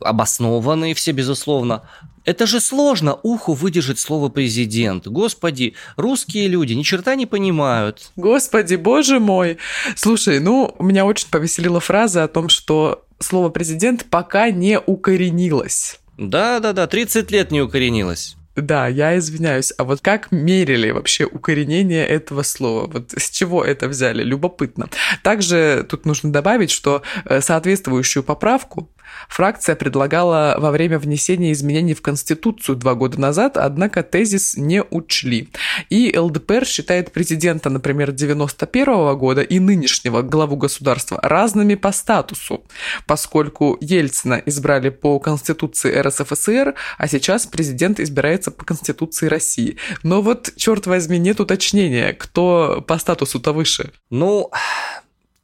обоснованные 0.00 0.94
все, 0.94 1.12
безусловно. 1.12 1.82
Это 2.24 2.46
же 2.46 2.60
сложно 2.60 3.18
уху 3.22 3.54
выдержать 3.54 3.98
слово 3.98 4.28
президент. 4.28 5.08
Господи, 5.08 5.74
русские 5.96 6.46
люди 6.46 6.72
ни 6.72 6.82
черта 6.82 7.16
не 7.16 7.26
понимают. 7.26 8.12
Господи, 8.14 8.76
боже 8.76 9.18
мой. 9.18 9.58
Слушай, 9.96 10.38
ну, 10.38 10.74
меня 10.78 11.04
очень 11.04 11.28
повеселила 11.28 11.80
фраза 11.80 12.22
о 12.22 12.28
том, 12.28 12.48
что 12.48 13.04
слово 13.18 13.48
президент 13.48 14.04
пока 14.04 14.50
не 14.50 14.78
укоренилось. 14.78 15.98
Да-да-да, 16.16 16.86
30 16.86 17.30
лет 17.32 17.50
не 17.50 17.60
укоренилось. 17.60 18.36
Да, 18.54 18.86
я 18.86 19.16
извиняюсь. 19.16 19.72
А 19.78 19.84
вот 19.84 20.00
как 20.02 20.30
мерили 20.30 20.90
вообще 20.90 21.24
укоренение 21.24 22.06
этого 22.06 22.42
слова? 22.42 22.86
Вот 22.86 23.12
с 23.16 23.30
чего 23.30 23.64
это 23.64 23.88
взяли? 23.88 24.22
Любопытно. 24.22 24.88
Также 25.22 25.86
тут 25.88 26.04
нужно 26.04 26.30
добавить, 26.30 26.70
что 26.70 27.02
э, 27.24 27.40
соответствующую 27.40 28.22
поправку 28.22 28.90
Фракция 29.28 29.76
предлагала 29.76 30.56
во 30.58 30.70
время 30.70 30.98
внесения 30.98 31.52
изменений 31.52 31.94
в 31.94 32.02
Конституцию 32.02 32.76
два 32.76 32.94
года 32.94 33.20
назад, 33.20 33.56
однако 33.56 34.02
тезис 34.02 34.56
не 34.56 34.82
учли. 34.82 35.48
И 35.90 36.16
ЛДПР 36.16 36.64
считает 36.66 37.12
президента, 37.12 37.70
например, 37.70 38.12
91 38.12 38.84
-го 38.84 39.16
года 39.16 39.42
и 39.42 39.58
нынешнего 39.58 40.22
главу 40.22 40.56
государства 40.56 41.18
разными 41.22 41.74
по 41.74 41.92
статусу, 41.92 42.64
поскольку 43.06 43.78
Ельцина 43.80 44.42
избрали 44.46 44.90
по 44.90 45.18
Конституции 45.18 45.98
РСФСР, 45.98 46.74
а 46.98 47.08
сейчас 47.08 47.46
президент 47.46 48.00
избирается 48.00 48.50
по 48.50 48.64
Конституции 48.64 49.26
России. 49.28 49.76
Но 50.02 50.22
вот, 50.22 50.52
черт 50.56 50.86
возьми, 50.86 51.18
нет 51.18 51.40
уточнения, 51.40 52.12
кто 52.12 52.84
по 52.86 52.98
статусу-то 52.98 53.52
выше. 53.52 53.92
Ну, 54.10 54.50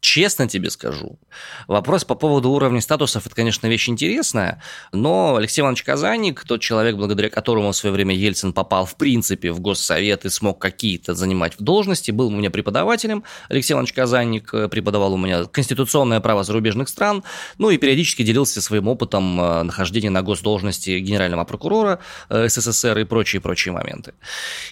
Честно 0.01 0.49
тебе 0.49 0.71
скажу, 0.71 1.19
вопрос 1.67 2.05
по 2.05 2.15
поводу 2.15 2.51
уровня 2.51 2.81
статусов– 2.81 3.27
это, 3.27 3.35
конечно, 3.35 3.67
вещь 3.67 3.89
интересная, 3.89 4.63
но 4.93 5.35
Алексей 5.35 5.61
Иванович 5.61 5.83
Казанник, 5.83 6.45
тот 6.45 6.61
человек, 6.61 6.95
благодаря 6.95 7.31
которому 7.31 7.73
в 7.73 7.77
свое 7.77 7.93
время 7.93 8.15
Ельцин 8.15 8.53
попал 8.53 8.87
в 8.87 8.95
принципе 8.95 9.51
в 9.51 9.59
Госсовет 9.59 10.25
и 10.25 10.31
смог 10.31 10.61
какие-то 10.61 11.15
занимать 11.15 11.55
должности, 11.59 12.13
был 12.13 12.29
у 12.29 12.31
меня 12.31 12.49
преподавателем. 12.51 13.25
Алексей 13.49 13.73
Иванович 13.73 13.93
Казанник 13.93 14.55
э, 14.55 14.69
преподавал 14.69 15.15
у 15.15 15.17
меня 15.17 15.47
конституционное 15.47 16.21
право 16.21 16.45
зарубежных 16.45 16.89
стран, 16.89 17.25
ну 17.59 17.71
и 17.71 17.77
периодически 17.77 18.23
делился 18.23 18.63
своим 18.63 18.87
опытом 18.87 19.41
э, 19.41 19.63
нахождения 19.65 20.11
на 20.11 20.23
госдолжности 20.23 21.01
генерального 21.01 21.43
прокурора 21.43 21.99
э, 22.29 22.49
СССР 22.49 22.99
и 22.99 23.05
прочие-прочие 23.05 23.73
моменты. 23.73 24.15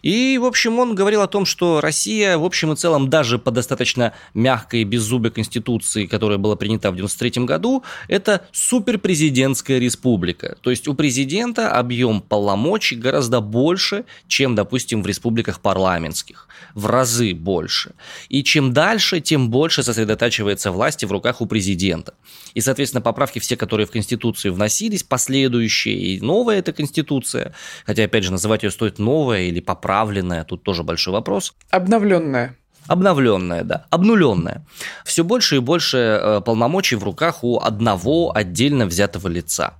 И, 0.03 0.39
в 0.39 0.45
общем, 0.45 0.79
он 0.79 0.95
говорил 0.95 1.23
о 1.23 1.27
том, 1.27 1.47
что 1.47 1.81
Россия, 1.81 2.39
в 2.39 2.45
общем 2.45 2.73
и 2.73 2.77
целом, 2.77 3.11
даже 3.11 3.41
по 3.41 3.51
достаточно 3.51 4.13
мягкой 4.33 4.85
безумной 4.85 5.16
зубе 5.17 5.31
Конституции, 5.31 6.07
которая 6.07 6.39
была 6.39 6.57
принята 6.57 6.91
в 6.91 6.95
1993 6.95 7.45
году, 7.45 7.83
это 8.09 8.47
суперпрезидентская 8.53 9.79
республика. 9.79 10.57
То 10.61 10.71
есть 10.71 10.89
у 10.89 10.95
президента 10.95 11.73
объем 11.73 12.21
полномочий 12.21 12.97
гораздо 12.97 13.41
больше, 13.41 14.05
чем, 14.29 14.55
допустим, 14.55 15.03
в 15.03 15.07
республиках 15.07 15.61
парламентских. 15.61 16.49
В 16.75 16.87
разы 16.87 17.35
больше. 17.35 17.93
И 18.29 18.43
чем 18.43 18.73
дальше, 18.73 19.21
тем 19.21 19.51
больше 19.51 19.83
сосредотачивается 19.83 20.71
власти 20.71 21.07
в 21.07 21.13
руках 21.13 21.41
у 21.41 21.47
президента. 21.47 22.13
И, 22.53 22.61
соответственно, 22.61 23.01
поправки 23.01 23.39
все, 23.39 23.57
которые 23.57 23.87
в 23.87 23.91
Конституцию 23.91 24.53
вносились, 24.53 25.03
последующие, 25.03 25.97
и 25.97 26.21
новая 26.21 26.59
эта 26.59 26.73
Конституция, 26.73 27.55
хотя, 27.87 28.05
опять 28.05 28.25
же, 28.25 28.33
называть 28.33 28.65
ее 28.65 28.71
стоит 28.71 28.99
новая 28.99 29.45
или 29.45 29.61
поправленная, 29.61 30.45
тут 30.45 30.63
тоже 30.63 30.83
большой 30.83 31.15
вопрос. 31.15 31.55
Обновленная. 31.71 32.57
Обновленная, 32.89 33.65
да, 33.65 33.87
обнуленная. 33.91 34.65
Все 35.05 35.25
больше 35.25 35.57
и 35.57 35.61
больше 35.61 35.97
э, 35.97 36.41
полномочий 36.45 36.97
в 36.97 37.05
руках 37.05 37.43
у 37.43 37.59
одного 37.61 38.33
отдельно 38.35 38.87
взятого 38.87 39.29
лица. 39.29 39.75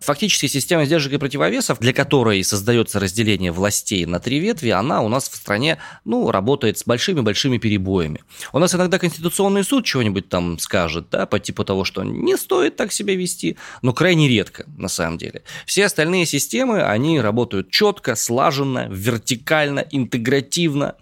Фактически 0.00 0.46
система 0.46 0.84
сдержек 0.84 1.12
и 1.12 1.18
противовесов, 1.18 1.78
для 1.78 1.92
которой 1.92 2.42
создается 2.44 3.00
разделение 3.00 3.52
властей 3.52 4.04
на 4.06 4.20
три 4.20 4.38
ветви, 4.38 4.70
она 4.70 5.02
у 5.02 5.08
нас 5.08 5.28
в 5.28 5.36
стране, 5.36 5.78
ну, 6.04 6.30
работает 6.30 6.78
с 6.78 6.84
большими-большими 6.84 7.58
перебоями. 7.58 8.22
У 8.52 8.58
нас 8.58 8.74
иногда 8.74 8.98
Конституционный 8.98 9.64
суд 9.64 9.84
чего-нибудь 9.84 10.28
там 10.28 10.58
скажет, 10.58 11.06
да, 11.10 11.26
по 11.26 11.38
типу 11.38 11.64
того, 11.64 11.84
что 11.84 12.02
не 12.02 12.36
стоит 12.36 12.76
так 12.76 12.92
себя 12.92 13.14
вести, 13.14 13.56
но 13.82 13.92
крайне 13.92 14.28
редко, 14.28 14.66
на 14.76 14.88
самом 14.88 15.18
деле. 15.18 15.42
Все 15.64 15.86
остальные 15.86 16.26
системы, 16.26 16.82
они 16.82 17.20
работают 17.20 17.70
четко, 17.70 18.14
слаженно, 18.14 18.88
вертикально, 18.90 19.84
интегративно. 19.90 20.96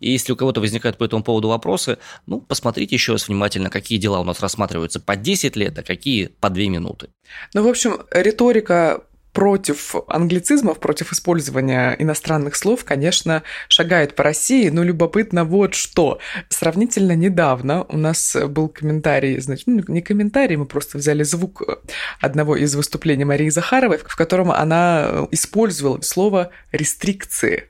И 0.00 0.10
если 0.10 0.32
у 0.32 0.36
кого-то 0.36 0.60
возникают 0.60 0.98
по 0.98 1.04
этому 1.04 1.22
поводу 1.22 1.48
вопросы, 1.48 1.98
ну, 2.26 2.40
посмотрите 2.40 2.94
еще 2.94 3.12
раз 3.12 3.28
внимательно, 3.28 3.70
какие 3.70 3.98
дела 3.98 4.20
у 4.20 4.24
нас 4.24 4.40
рассматриваются 4.40 4.98
по 5.00 5.16
10 5.16 5.56
лет, 5.56 5.78
а 5.78 5.82
какие 5.82 6.26
по 6.26 6.50
2 6.50 6.64
минуты. 6.64 7.08
Ну, 7.54 7.62
в 7.62 7.68
общем, 7.68 7.98
риторика 8.40 9.02
против 9.32 9.94
англицизмов, 10.08 10.80
против 10.80 11.12
использования 11.12 11.94
иностранных 11.98 12.56
слов, 12.56 12.84
конечно, 12.84 13.42
шагает 13.68 14.16
по 14.16 14.24
России, 14.24 14.70
но 14.70 14.82
любопытно 14.82 15.44
вот 15.44 15.74
что. 15.74 16.18
Сравнительно 16.48 17.14
недавно 17.14 17.84
у 17.84 17.96
нас 17.96 18.36
был 18.48 18.68
комментарий, 18.68 19.38
значит, 19.40 19.66
ну, 19.66 19.82
не 19.86 20.00
комментарий, 20.02 20.56
мы 20.56 20.66
просто 20.66 20.98
взяли 20.98 21.22
звук 21.22 21.62
одного 22.20 22.56
из 22.56 22.74
выступлений 22.74 23.24
Марии 23.24 23.50
Захаровой, 23.50 23.98
в 23.98 24.16
котором 24.16 24.50
она 24.50 25.28
использовала 25.30 26.00
слово 26.00 26.50
«рестрикции». 26.72 27.68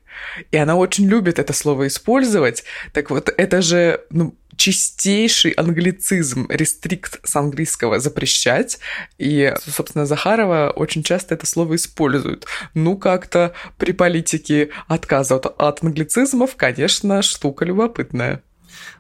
И 0.51 0.57
она 0.57 0.77
очень 0.77 1.07
любит 1.07 1.39
это 1.39 1.53
слово 1.53 1.87
использовать. 1.87 2.65
Так 2.93 3.11
вот, 3.11 3.33
это 3.37 3.63
же 3.63 4.01
ну, 4.11 4.35
чистейший 4.61 5.53
англицизм, 5.53 6.47
рестрикт 6.51 7.19
с 7.25 7.35
английского 7.35 7.99
запрещать. 7.99 8.79
И, 9.19 9.55
собственно, 9.67 10.05
Захарова 10.05 10.73
очень 10.77 11.03
часто 11.03 11.35
это 11.35 11.47
слово 11.47 11.77
используют. 11.77 12.47
Ну, 12.75 12.99
как-то 12.99 13.55
при 13.79 13.93
политике 13.93 14.69
отказа 14.87 15.37
от 15.37 15.83
англицизмов, 15.83 16.57
конечно, 16.57 17.23
штука 17.23 17.65
любопытная. 17.65 18.43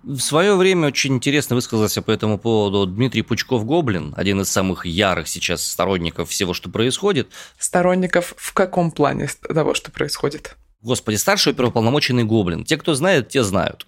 В 0.02 0.20
свое 0.20 0.56
время 0.56 0.88
очень 0.88 1.16
интересно 1.16 1.56
высказался 1.56 2.00
по 2.00 2.10
этому 2.10 2.38
поводу 2.38 2.86
Дмитрий 2.86 3.22
Пучков-Гоблин, 3.22 4.14
один 4.16 4.40
из 4.40 4.48
самых 4.48 4.86
ярых 4.86 5.28
сейчас 5.28 5.62
сторонников 5.66 6.30
всего, 6.30 6.54
что 6.54 6.70
происходит. 6.70 7.28
Сторонников 7.58 8.34
в 8.36 8.54
каком 8.54 8.92
плане 8.92 9.28
того, 9.42 9.74
что 9.74 9.90
происходит? 9.90 10.56
Господи, 10.82 11.16
старший 11.16 11.52
оперуполномоченный 11.52 12.24
Гоблин. 12.24 12.64
Те, 12.64 12.78
кто 12.78 12.94
знает, 12.94 13.28
те 13.28 13.42
знают. 13.42 13.86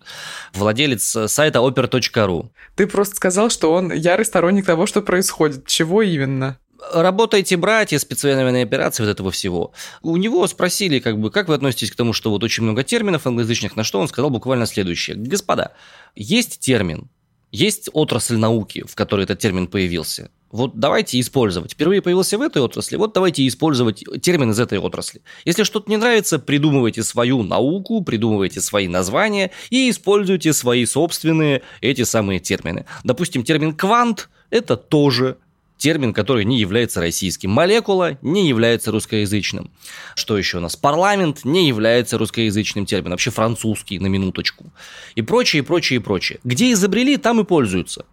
Владелец 0.52 1.16
э, 1.16 1.28
сайта 1.28 1.60
oper.ru. 1.60 2.50
Ты 2.76 2.86
просто 2.86 3.16
сказал, 3.16 3.48
что 3.48 3.72
он 3.72 3.92
ярый 3.92 4.26
сторонник 4.26 4.66
того, 4.66 4.86
что 4.86 5.00
происходит. 5.00 5.66
Чего 5.66 6.02
именно? 6.02 6.58
работаете 6.92 7.56
братья, 7.56 7.98
специальные 7.98 8.64
операции 8.64 9.04
вот 9.04 9.10
этого 9.10 9.30
всего. 9.30 9.72
У 10.02 10.16
него 10.16 10.46
спросили, 10.46 10.98
как 10.98 11.18
бы, 11.18 11.30
как 11.30 11.48
вы 11.48 11.54
относитесь 11.54 11.90
к 11.90 11.96
тому, 11.96 12.12
что 12.12 12.30
вот 12.30 12.42
очень 12.42 12.64
много 12.64 12.82
терминов 12.82 13.26
англоязычных, 13.26 13.76
на 13.76 13.84
что 13.84 14.00
он 14.00 14.08
сказал 14.08 14.30
буквально 14.30 14.66
следующее. 14.66 15.16
Господа, 15.16 15.74
есть 16.14 16.60
термин, 16.60 17.08
есть 17.50 17.88
отрасль 17.92 18.36
науки, 18.36 18.84
в 18.86 18.94
которой 18.94 19.24
этот 19.24 19.38
термин 19.38 19.68
появился. 19.68 20.30
Вот 20.52 20.78
давайте 20.78 21.18
использовать. 21.18 21.72
Впервые 21.72 22.02
появился 22.02 22.36
в 22.36 22.42
этой 22.42 22.60
отрасли, 22.60 22.96
вот 22.96 23.14
давайте 23.14 23.46
использовать 23.48 24.04
термин 24.20 24.50
из 24.50 24.60
этой 24.60 24.78
отрасли. 24.78 25.22
Если 25.46 25.64
что-то 25.64 25.90
не 25.90 25.96
нравится, 25.96 26.38
придумывайте 26.38 27.02
свою 27.02 27.42
науку, 27.42 28.02
придумывайте 28.02 28.60
свои 28.60 28.86
названия 28.86 29.50
и 29.70 29.88
используйте 29.88 30.52
свои 30.52 30.84
собственные 30.84 31.62
эти 31.80 32.04
самые 32.04 32.38
термины. 32.38 32.84
Допустим, 33.02 33.44
термин 33.44 33.74
«квант»– 33.74 34.28
это 34.50 34.76
тоже 34.76 35.38
термин, 35.78 36.12
который 36.12 36.44
не 36.44 36.60
является 36.60 37.00
российским. 37.00 37.50
Молекула 37.50 38.18
не 38.22 38.46
является 38.46 38.92
русскоязычным. 38.92 39.72
Что 40.14 40.38
еще 40.38 40.58
у 40.58 40.60
нас? 40.60 40.76
Парламент 40.76 41.44
не 41.44 41.66
является 41.66 42.18
русскоязычным 42.18 42.86
термином. 42.86 43.12
Вообще 43.12 43.30
французский, 43.30 43.98
на 43.98 44.06
минуточку. 44.06 44.70
И 45.16 45.22
прочее, 45.22 45.62
и 45.62 45.64
прочее, 45.64 45.98
и 45.98 46.02
прочее. 46.02 46.38
Где 46.44 46.70
изобрели, 46.70 47.16
там 47.16 47.40
и 47.40 47.44
пользуются. 47.44 48.04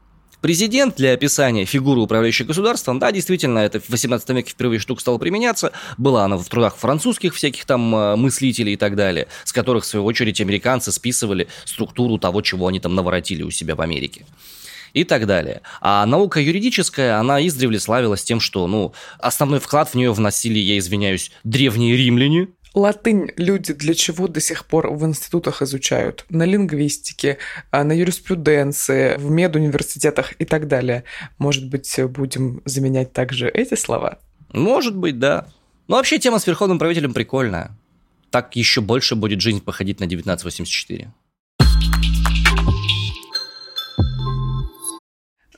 Президент 0.41 0.95
для 0.95 1.13
описания 1.13 1.65
фигуры 1.65 1.99
управляющего 1.99 2.47
государством, 2.47 2.97
да, 2.97 3.11
действительно, 3.11 3.59
это 3.59 3.81
в 3.81 3.89
18 3.89 4.29
веке 4.29 4.51
впервые 4.51 4.79
штука 4.79 5.01
стала 5.01 5.17
применяться. 5.17 5.73
Была 5.97 6.23
она 6.25 6.37
в 6.37 6.47
трудах 6.47 6.77
французских 6.77 7.35
всяких 7.35 7.65
там 7.65 7.93
э, 7.93 8.15
мыслителей 8.15 8.73
и 8.73 8.77
так 8.77 8.95
далее, 8.95 9.27
с 9.43 9.51
которых, 9.51 9.83
в 9.83 9.87
свою 9.87 10.05
очередь, 10.05 10.39
американцы 10.39 10.93
списывали 10.93 11.49
структуру 11.65 12.17
того, 12.17 12.41
чего 12.41 12.67
они 12.67 12.79
там 12.79 12.95
наворотили 12.95 13.43
у 13.43 13.51
себя 13.51 13.75
в 13.75 13.81
Америке 13.81 14.25
и 14.93 15.03
так 15.03 15.27
далее. 15.27 15.61
А 15.81 16.05
наука 16.05 16.39
юридическая, 16.39 17.19
она 17.19 17.45
издревле 17.45 17.79
славилась 17.79 18.23
тем, 18.23 18.39
что, 18.39 18.67
ну, 18.67 18.93
основной 19.19 19.59
вклад 19.59 19.89
в 19.89 19.95
нее 19.95 20.11
вносили, 20.13 20.59
я 20.59 20.77
извиняюсь, 20.77 21.31
древние 21.43 21.95
римляне, 21.95 22.47
Латынь 22.73 23.31
люди 23.35 23.73
для 23.73 23.93
чего 23.93 24.27
до 24.27 24.39
сих 24.39 24.65
пор 24.65 24.91
в 24.91 25.05
институтах 25.05 25.61
изучают? 25.61 26.25
На 26.29 26.43
лингвистике, 26.43 27.37
а, 27.71 27.83
на 27.83 27.93
юриспруденции, 27.93 29.17
в 29.17 29.29
медуниверситетах 29.31 30.33
и 30.39 30.45
так 30.45 30.67
далее. 30.67 31.03
Может 31.37 31.69
быть, 31.69 31.99
будем 32.09 32.61
заменять 32.65 33.11
также 33.11 33.49
эти 33.49 33.75
слова? 33.75 34.19
Может 34.53 34.95
быть, 34.95 35.19
да. 35.19 35.47
Но 35.87 35.95
вообще 35.95 36.19
тема 36.19 36.39
с 36.39 36.45
верховным 36.45 36.77
правителем 36.77 37.13
прикольная. 37.13 37.71
Так 38.29 38.55
еще 38.55 38.81
больше 38.81 39.15
будет 39.15 39.41
жизнь 39.41 39.61
походить 39.61 39.99
на 39.99 40.05
1984. 40.05 41.11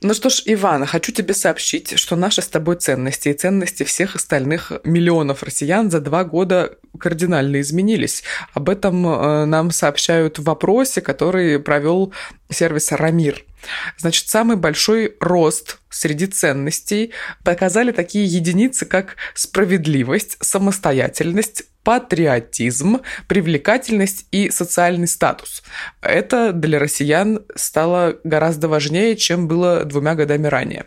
Ну 0.04 0.16
что 0.16 0.30
ж, 0.30 0.42
Иван, 0.46 0.88
хочу 0.88 1.12
тебе 1.12 1.36
сообщить, 1.36 2.00
что 2.00 2.16
наши 2.16 2.42
с 2.42 2.48
тобой 2.48 2.78
ценности 2.78 3.30
и 3.30 3.34
ценности 3.34 3.84
всех 3.84 4.16
остальных 4.16 4.72
миллионов 4.84 5.44
россиян 5.44 5.92
за 5.92 6.00
два 6.00 6.24
года 6.24 6.76
кардинально 7.00 7.62
изменились. 7.62 8.24
Об 8.56 8.70
этом 8.70 9.06
э, 9.06 9.46
нам 9.46 9.70
сообщают 9.70 10.40
в 10.40 10.44
вопросе, 10.44 11.02
который 11.02 11.60
провел 11.60 12.14
сервис 12.52 12.92
Рамир. 12.92 13.44
Значит, 13.98 14.28
самый 14.30 14.58
большой 14.58 15.16
рост 15.20 15.80
среди 15.90 16.28
ценностей 16.28 17.12
показали 17.44 17.92
такие 17.92 18.26
единицы, 18.26 18.86
как 18.86 19.18
справедливость, 19.34 20.38
самостоятельность, 20.42 21.64
патриотизм, 21.84 23.02
привлекательность 23.28 24.26
и 24.32 24.50
социальный 24.50 25.08
статус. 25.08 25.64
Это 26.02 26.54
для 26.54 26.80
россиян 26.80 27.44
стало 27.56 28.18
гораздо 28.24 28.68
важнее, 28.68 29.16
чем 29.16 29.48
было 29.48 29.84
двумя 29.84 30.16
годами 30.16 30.48
ранее. 30.48 30.86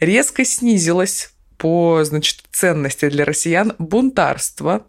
Резко 0.00 0.44
снизилось 0.44 1.30
по 1.58 2.02
значит, 2.02 2.42
ценности 2.50 3.08
для 3.08 3.24
россиян 3.24 3.74
бунтарство, 3.78 4.86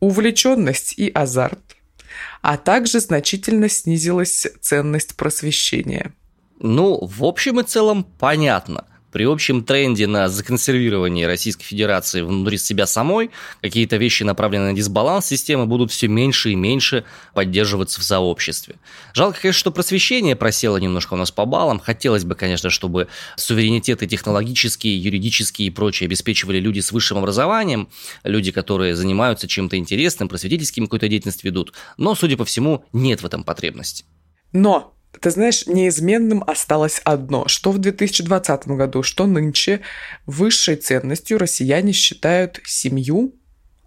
увлеченность 0.00 0.94
и 0.98 1.10
азарт, 1.10 1.73
а 2.42 2.56
также 2.56 3.00
значительно 3.00 3.68
снизилась 3.68 4.46
ценность 4.60 5.16
просвещения. 5.16 6.14
Ну, 6.60 6.98
в 7.04 7.24
общем 7.24 7.60
и 7.60 7.62
целом, 7.62 8.04
понятно– 8.04 8.86
при 9.14 9.26
общем 9.26 9.62
тренде 9.62 10.08
на 10.08 10.28
законсервирование 10.28 11.28
Российской 11.28 11.62
Федерации 11.62 12.22
внутри 12.22 12.58
себя 12.58 12.84
самой, 12.84 13.30
какие-то 13.62 13.96
вещи, 13.96 14.24
направленные 14.24 14.72
на 14.72 14.76
дисбаланс 14.76 15.26
системы, 15.26 15.66
будут 15.66 15.92
все 15.92 16.08
меньше 16.08 16.50
и 16.50 16.56
меньше 16.56 17.04
поддерживаться 17.32 18.00
в 18.00 18.02
сообществе. 18.02 18.74
Жалко, 19.12 19.40
конечно, 19.40 19.60
что 19.60 19.70
просвещение 19.70 20.34
просело 20.34 20.78
немножко 20.78 21.14
у 21.14 21.16
нас 21.16 21.30
по 21.30 21.44
баллам. 21.44 21.78
Хотелось 21.78 22.24
бы, 22.24 22.34
конечно, 22.34 22.70
чтобы 22.70 23.06
суверенитеты 23.36 24.08
технологические, 24.08 25.00
юридические 25.00 25.68
и 25.68 25.70
прочие 25.70 26.08
обеспечивали 26.08 26.58
люди 26.58 26.80
с 26.80 26.90
высшим 26.90 27.18
образованием, 27.18 27.88
люди, 28.24 28.50
которые 28.50 28.96
занимаются 28.96 29.46
чем-то 29.46 29.76
интересным, 29.76 30.28
просветительским 30.28 30.86
какой-то 30.86 31.06
деятельность 31.06 31.44
ведут. 31.44 31.72
Но, 31.96 32.16
судя 32.16 32.36
по 32.36 32.44
всему, 32.44 32.84
нет 32.92 33.22
в 33.22 33.26
этом 33.26 33.44
потребности. 33.44 34.04
Но 34.50 34.94
ты 35.20 35.30
знаешь, 35.30 35.66
неизменным 35.66 36.44
осталось 36.46 37.00
одно, 37.04 37.48
что 37.48 37.72
в 37.72 37.78
2020 37.78 38.68
году, 38.68 39.02
что 39.02 39.26
нынче 39.26 39.80
высшей 40.26 40.76
ценностью 40.76 41.38
россияне 41.38 41.92
считают 41.92 42.60
семью, 42.64 43.34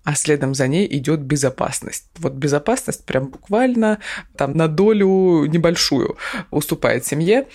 а 0.03 0.15
следом 0.15 0.55
за 0.55 0.67
ней 0.67 0.87
идет 0.89 1.19
безопасность. 1.19 2.05
Вот 2.17 2.33
безопасность 2.33 3.03
прям 3.03 3.27
буквально 3.27 3.99
там 4.37 4.55
на 4.55 4.69
долю 4.69 5.45
небольшую 5.45 6.17
уступает 6.49 7.05
семье. 7.05 7.47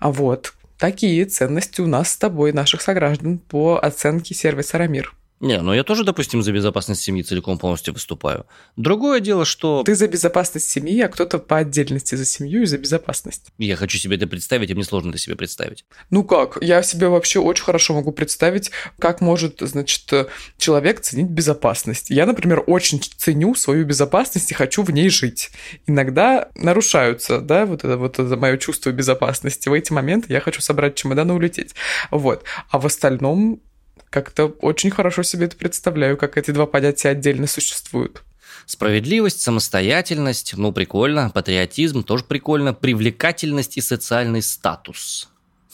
А 0.00 0.10
вот 0.10 0.54
такие 0.78 1.26
ценности 1.26 1.82
у 1.82 1.86
нас 1.86 2.12
с 2.12 2.16
тобой, 2.16 2.52
наших 2.52 2.80
сограждан, 2.80 3.38
по 3.38 3.78
оценке 3.78 4.34
сервиса 4.34 4.78
Рамир. 4.78 5.17
Не, 5.40 5.60
ну 5.60 5.72
я 5.72 5.84
тоже, 5.84 6.04
допустим, 6.04 6.42
за 6.42 6.52
безопасность 6.52 7.02
семьи 7.02 7.22
целиком 7.22 7.58
полностью 7.58 7.94
выступаю. 7.94 8.46
Другое 8.76 9.20
дело, 9.20 9.44
что... 9.44 9.82
Ты 9.84 9.94
за 9.94 10.08
безопасность 10.08 10.68
семьи, 10.68 11.00
а 11.00 11.08
кто-то 11.08 11.38
по 11.38 11.58
отдельности 11.58 12.16
за 12.16 12.24
семью 12.24 12.62
и 12.62 12.66
за 12.66 12.78
безопасность. 12.78 13.46
Я 13.58 13.76
хочу 13.76 13.98
себе 13.98 14.16
это 14.16 14.26
представить, 14.26 14.70
и 14.70 14.74
мне 14.74 14.84
сложно 14.84 15.10
это 15.10 15.18
себе 15.18 15.36
представить. 15.36 15.84
Ну 16.10 16.24
как? 16.24 16.58
Я 16.60 16.82
себе 16.82 17.08
вообще 17.08 17.38
очень 17.38 17.64
хорошо 17.64 17.94
могу 17.94 18.10
представить, 18.10 18.72
как 18.98 19.20
может, 19.20 19.60
значит, 19.60 20.12
человек 20.56 21.00
ценить 21.00 21.28
безопасность. 21.28 22.10
Я, 22.10 22.26
например, 22.26 22.64
очень 22.66 23.00
ценю 23.00 23.54
свою 23.54 23.84
безопасность 23.84 24.50
и 24.50 24.54
хочу 24.54 24.82
в 24.82 24.90
ней 24.90 25.08
жить. 25.08 25.50
Иногда 25.86 26.48
нарушаются, 26.56 27.40
да, 27.40 27.64
вот 27.64 27.84
это 27.84 27.96
вот 27.96 28.18
это 28.18 28.36
мое 28.36 28.56
чувство 28.56 28.90
безопасности. 28.90 29.68
В 29.68 29.72
эти 29.72 29.92
моменты 29.92 30.32
я 30.32 30.40
хочу 30.40 30.60
собрать 30.62 30.96
чемодан 30.96 31.30
и 31.30 31.34
улететь. 31.34 31.74
Вот. 32.10 32.44
А 32.70 32.78
в 32.78 32.86
остальном 32.86 33.62
как-то 34.10 34.46
очень 34.46 34.90
хорошо 34.90 35.22
себе 35.22 35.46
это 35.46 35.56
представляю, 35.56 36.16
как 36.16 36.36
эти 36.38 36.50
два 36.50 36.66
понятия 36.66 37.10
отдельно 37.10 37.46
существуют. 37.46 38.22
Справедливость, 38.66 39.40
самостоятельность, 39.40 40.54
ну 40.56 40.72
прикольно, 40.72 41.30
патриотизм 41.30 42.02
тоже 42.02 42.24
прикольно, 42.24 42.74
привлекательность 42.74 43.76
и 43.76 43.80
социальный 43.80 44.42
статус. 44.42 45.28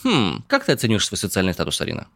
Хм, 0.05 0.45
как 0.47 0.65
ты 0.65 0.73
оценишь 0.73 1.07
свой 1.07 1.19
социальный 1.19 1.55
статус, 1.55 1.81
Арина? 1.81 2.07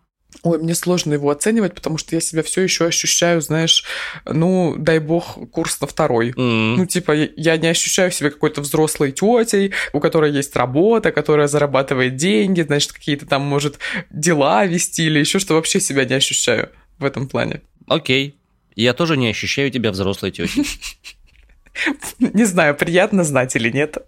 Ой, 0.42 0.58
мне 0.58 0.74
сложно 0.74 1.14
его 1.14 1.30
оценивать, 1.30 1.74
потому 1.74 1.98
что 1.98 2.14
я 2.14 2.20
себя 2.20 2.42
все 2.42 2.62
еще 2.62 2.86
ощущаю, 2.86 3.40
знаешь, 3.40 3.84
ну, 4.24 4.76
дай 4.78 5.00
бог, 5.00 5.38
курс 5.50 5.80
на 5.80 5.86
второй. 5.86 6.30
Mm. 6.30 6.76
Ну, 6.76 6.86
типа, 6.86 7.12
я 7.12 7.56
не 7.56 7.68
ощущаю 7.68 8.12
себя 8.12 8.30
какой-то 8.30 8.60
взрослой 8.60 9.10
тетей, 9.10 9.72
у 9.92 10.00
которой 10.00 10.30
есть 10.32 10.54
работа, 10.54 11.10
которая 11.10 11.48
зарабатывает 11.48 12.16
деньги, 12.16 12.62
значит, 12.62 12.92
какие-то 12.92 13.26
там, 13.26 13.42
может, 13.42 13.78
дела 14.10 14.64
вести 14.64 15.06
или 15.06 15.18
еще 15.18 15.38
что 15.38 15.54
вообще 15.54 15.80
себя 15.80 16.04
не 16.04 16.14
ощущаю 16.14 16.70
в 16.98 17.04
этом 17.04 17.26
плане. 17.26 17.62
Окей. 17.86 18.36
Я 18.76 18.94
тоже 18.94 19.16
не 19.16 19.28
ощущаю 19.28 19.70
тебя 19.72 19.90
взрослой 19.90 20.30
тетей. 20.30 20.64
Не 22.18 22.44
знаю, 22.44 22.74
приятно 22.74 23.24
знать 23.24 23.54
или 23.54 23.70
нет. 23.70 23.98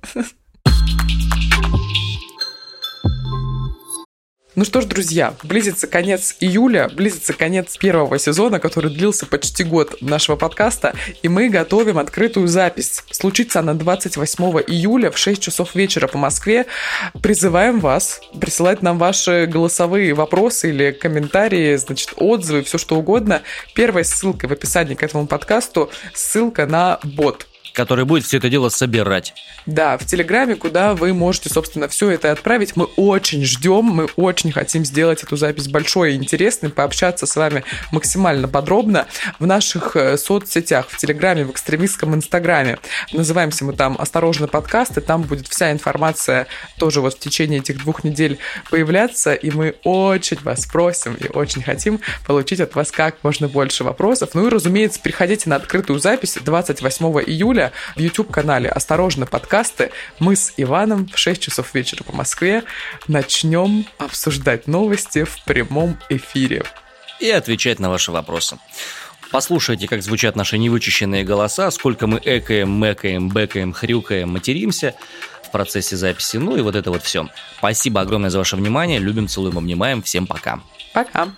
Ну 4.57 4.65
что 4.65 4.81
ж, 4.81 4.87
друзья, 4.87 5.35
близится 5.45 5.87
конец 5.87 6.35
июля, 6.41 6.91
близится 6.93 7.33
конец 7.33 7.77
первого 7.77 8.19
сезона, 8.19 8.59
который 8.59 8.91
длился 8.91 9.25
почти 9.25 9.63
год 9.63 10.03
нашего 10.03 10.35
подкаста, 10.35 10.93
и 11.23 11.29
мы 11.29 11.49
готовим 11.49 11.99
открытую 11.99 12.49
запись. 12.49 13.05
Случится 13.13 13.61
она 13.61 13.75
28 13.75 14.45
июля 14.67 15.13
в 15.13 15.19
6 15.19 15.41
часов 15.41 15.77
вечера 15.77 16.09
по 16.09 16.19
Москве. 16.19 16.67
Призываем 17.23 17.79
вас 17.79 18.21
присылать 18.41 18.83
нам 18.83 18.99
ваши 18.99 19.47
голосовые 19.47 20.15
вопросы 20.15 20.71
или 20.71 20.91
комментарии, 20.91 21.77
значит, 21.77 22.15
отзывы, 22.17 22.65
все 22.65 22.77
что 22.77 22.97
угодно. 22.97 23.43
Первая 23.77 24.03
ссылка 24.03 24.49
в 24.49 24.53
описании 24.53 24.97
к 24.97 25.05
этому 25.05 25.29
подкасту, 25.29 25.91
ссылка 26.13 26.67
на 26.67 26.99
бот 27.05 27.47
который 27.72 28.04
будет 28.04 28.24
все 28.24 28.38
это 28.38 28.48
дело 28.48 28.68
собирать. 28.68 29.35
Да, 29.66 29.98
в 29.98 30.06
Телеграме, 30.06 30.56
куда 30.56 30.94
вы 30.94 31.12
можете, 31.12 31.48
собственно, 31.48 31.88
все 31.88 32.11
это 32.11 32.33
отправить. 32.33 32.76
Мы 32.76 32.85
очень 32.96 33.44
ждем, 33.44 33.85
мы 33.85 34.09
очень 34.16 34.52
хотим 34.52 34.85
сделать 34.85 35.22
эту 35.22 35.37
запись 35.37 35.68
большой 35.68 36.12
и 36.12 36.16
интересной, 36.16 36.70
пообщаться 36.70 37.26
с 37.26 37.37
вами 37.37 37.64
максимально 37.92 38.48
подробно 38.48 39.06
в 39.38 39.46
наших 39.46 39.96
э, 39.96 40.16
соцсетях, 40.16 40.88
в 40.88 40.96
Телеграме, 40.96 41.44
в 41.44 41.50
экстремистском 41.50 42.14
Инстаграме. 42.14 42.78
Называемся 43.12 43.64
мы 43.64 43.74
там 43.74 43.96
«Осторожно, 43.98 44.48
подкасты», 44.48 45.00
там 45.00 45.22
будет 45.22 45.46
вся 45.48 45.72
информация 45.72 46.46
тоже 46.78 47.00
вот 47.00 47.14
в 47.14 47.18
течение 47.18 47.61
этих 47.61 47.78
двух 47.78 48.02
недель 48.04 48.38
появляться, 48.70 49.35
и 49.35 49.50
мы 49.50 49.74
очень 49.85 50.38
вас 50.42 50.66
просим 50.66 51.14
и 51.14 51.28
очень 51.28 51.62
хотим 51.62 52.00
получить 52.26 52.61
от 52.61 52.74
вас 52.74 52.90
как 52.90 53.16
можно 53.22 53.48
больше 53.48 53.85
вопросов. 53.85 54.30
Ну 54.35 54.46
и, 54.46 54.50
разумеется, 54.50 55.00
приходите 55.00 55.50
на 55.50 55.56
открытую 55.56 55.98
запись 55.98 56.38
28 56.42 57.06
июля 57.26 57.60
июля 57.61 57.73
в 57.96 58.01
YouTube-канале 58.01 58.68
«Осторожно, 58.68 59.27
подкасты» 59.27 59.90
мы 60.18 60.37
с 60.37 60.55
Иваном 60.57 61.09
в 61.09 61.18
6 61.18 61.40
часов 61.40 61.75
вечера 61.75 62.03
по 62.05 62.12
Москве 62.12 62.64
начнем 63.09 63.87
обсуждать 63.99 64.66
новости 64.66 65.25
в 65.25 65.42
прямом 65.44 65.99
эфире. 66.09 66.64
И 67.20 67.31
отвечать 67.31 67.79
на 67.79 67.90
ваши 67.90 68.12
вопросы. 68.12 68.59
Послушайте, 69.31 69.87
как 69.87 70.03
звучат 70.03 70.37
наши 70.37 70.59
невычищенные 70.59 71.23
голоса, 71.23 71.70
сколько 71.70 72.07
мы 72.07 72.20
экаем, 72.25 72.70
мэкаем, 72.70 73.29
бэкаем, 73.29 73.73
хрюкаем, 73.73 74.31
материмся 74.31 74.94
в 75.44 75.51
процессе 75.51 75.96
записи, 75.96 76.38
ну 76.38 76.57
и 76.57 76.62
вот 76.62 76.75
это 76.75 76.90
вот 76.90 77.03
все. 77.03 77.29
Спасибо 77.59 78.01
огромное 78.01 78.31
за 78.31 78.38
ваше 78.38 78.57
внимание, 78.57 78.99
любим, 78.99 79.29
целуем, 79.29 79.59
обнимаем, 79.59 80.03
всем 80.03 80.27
пока. 80.27 80.61
Пока. 80.94 81.29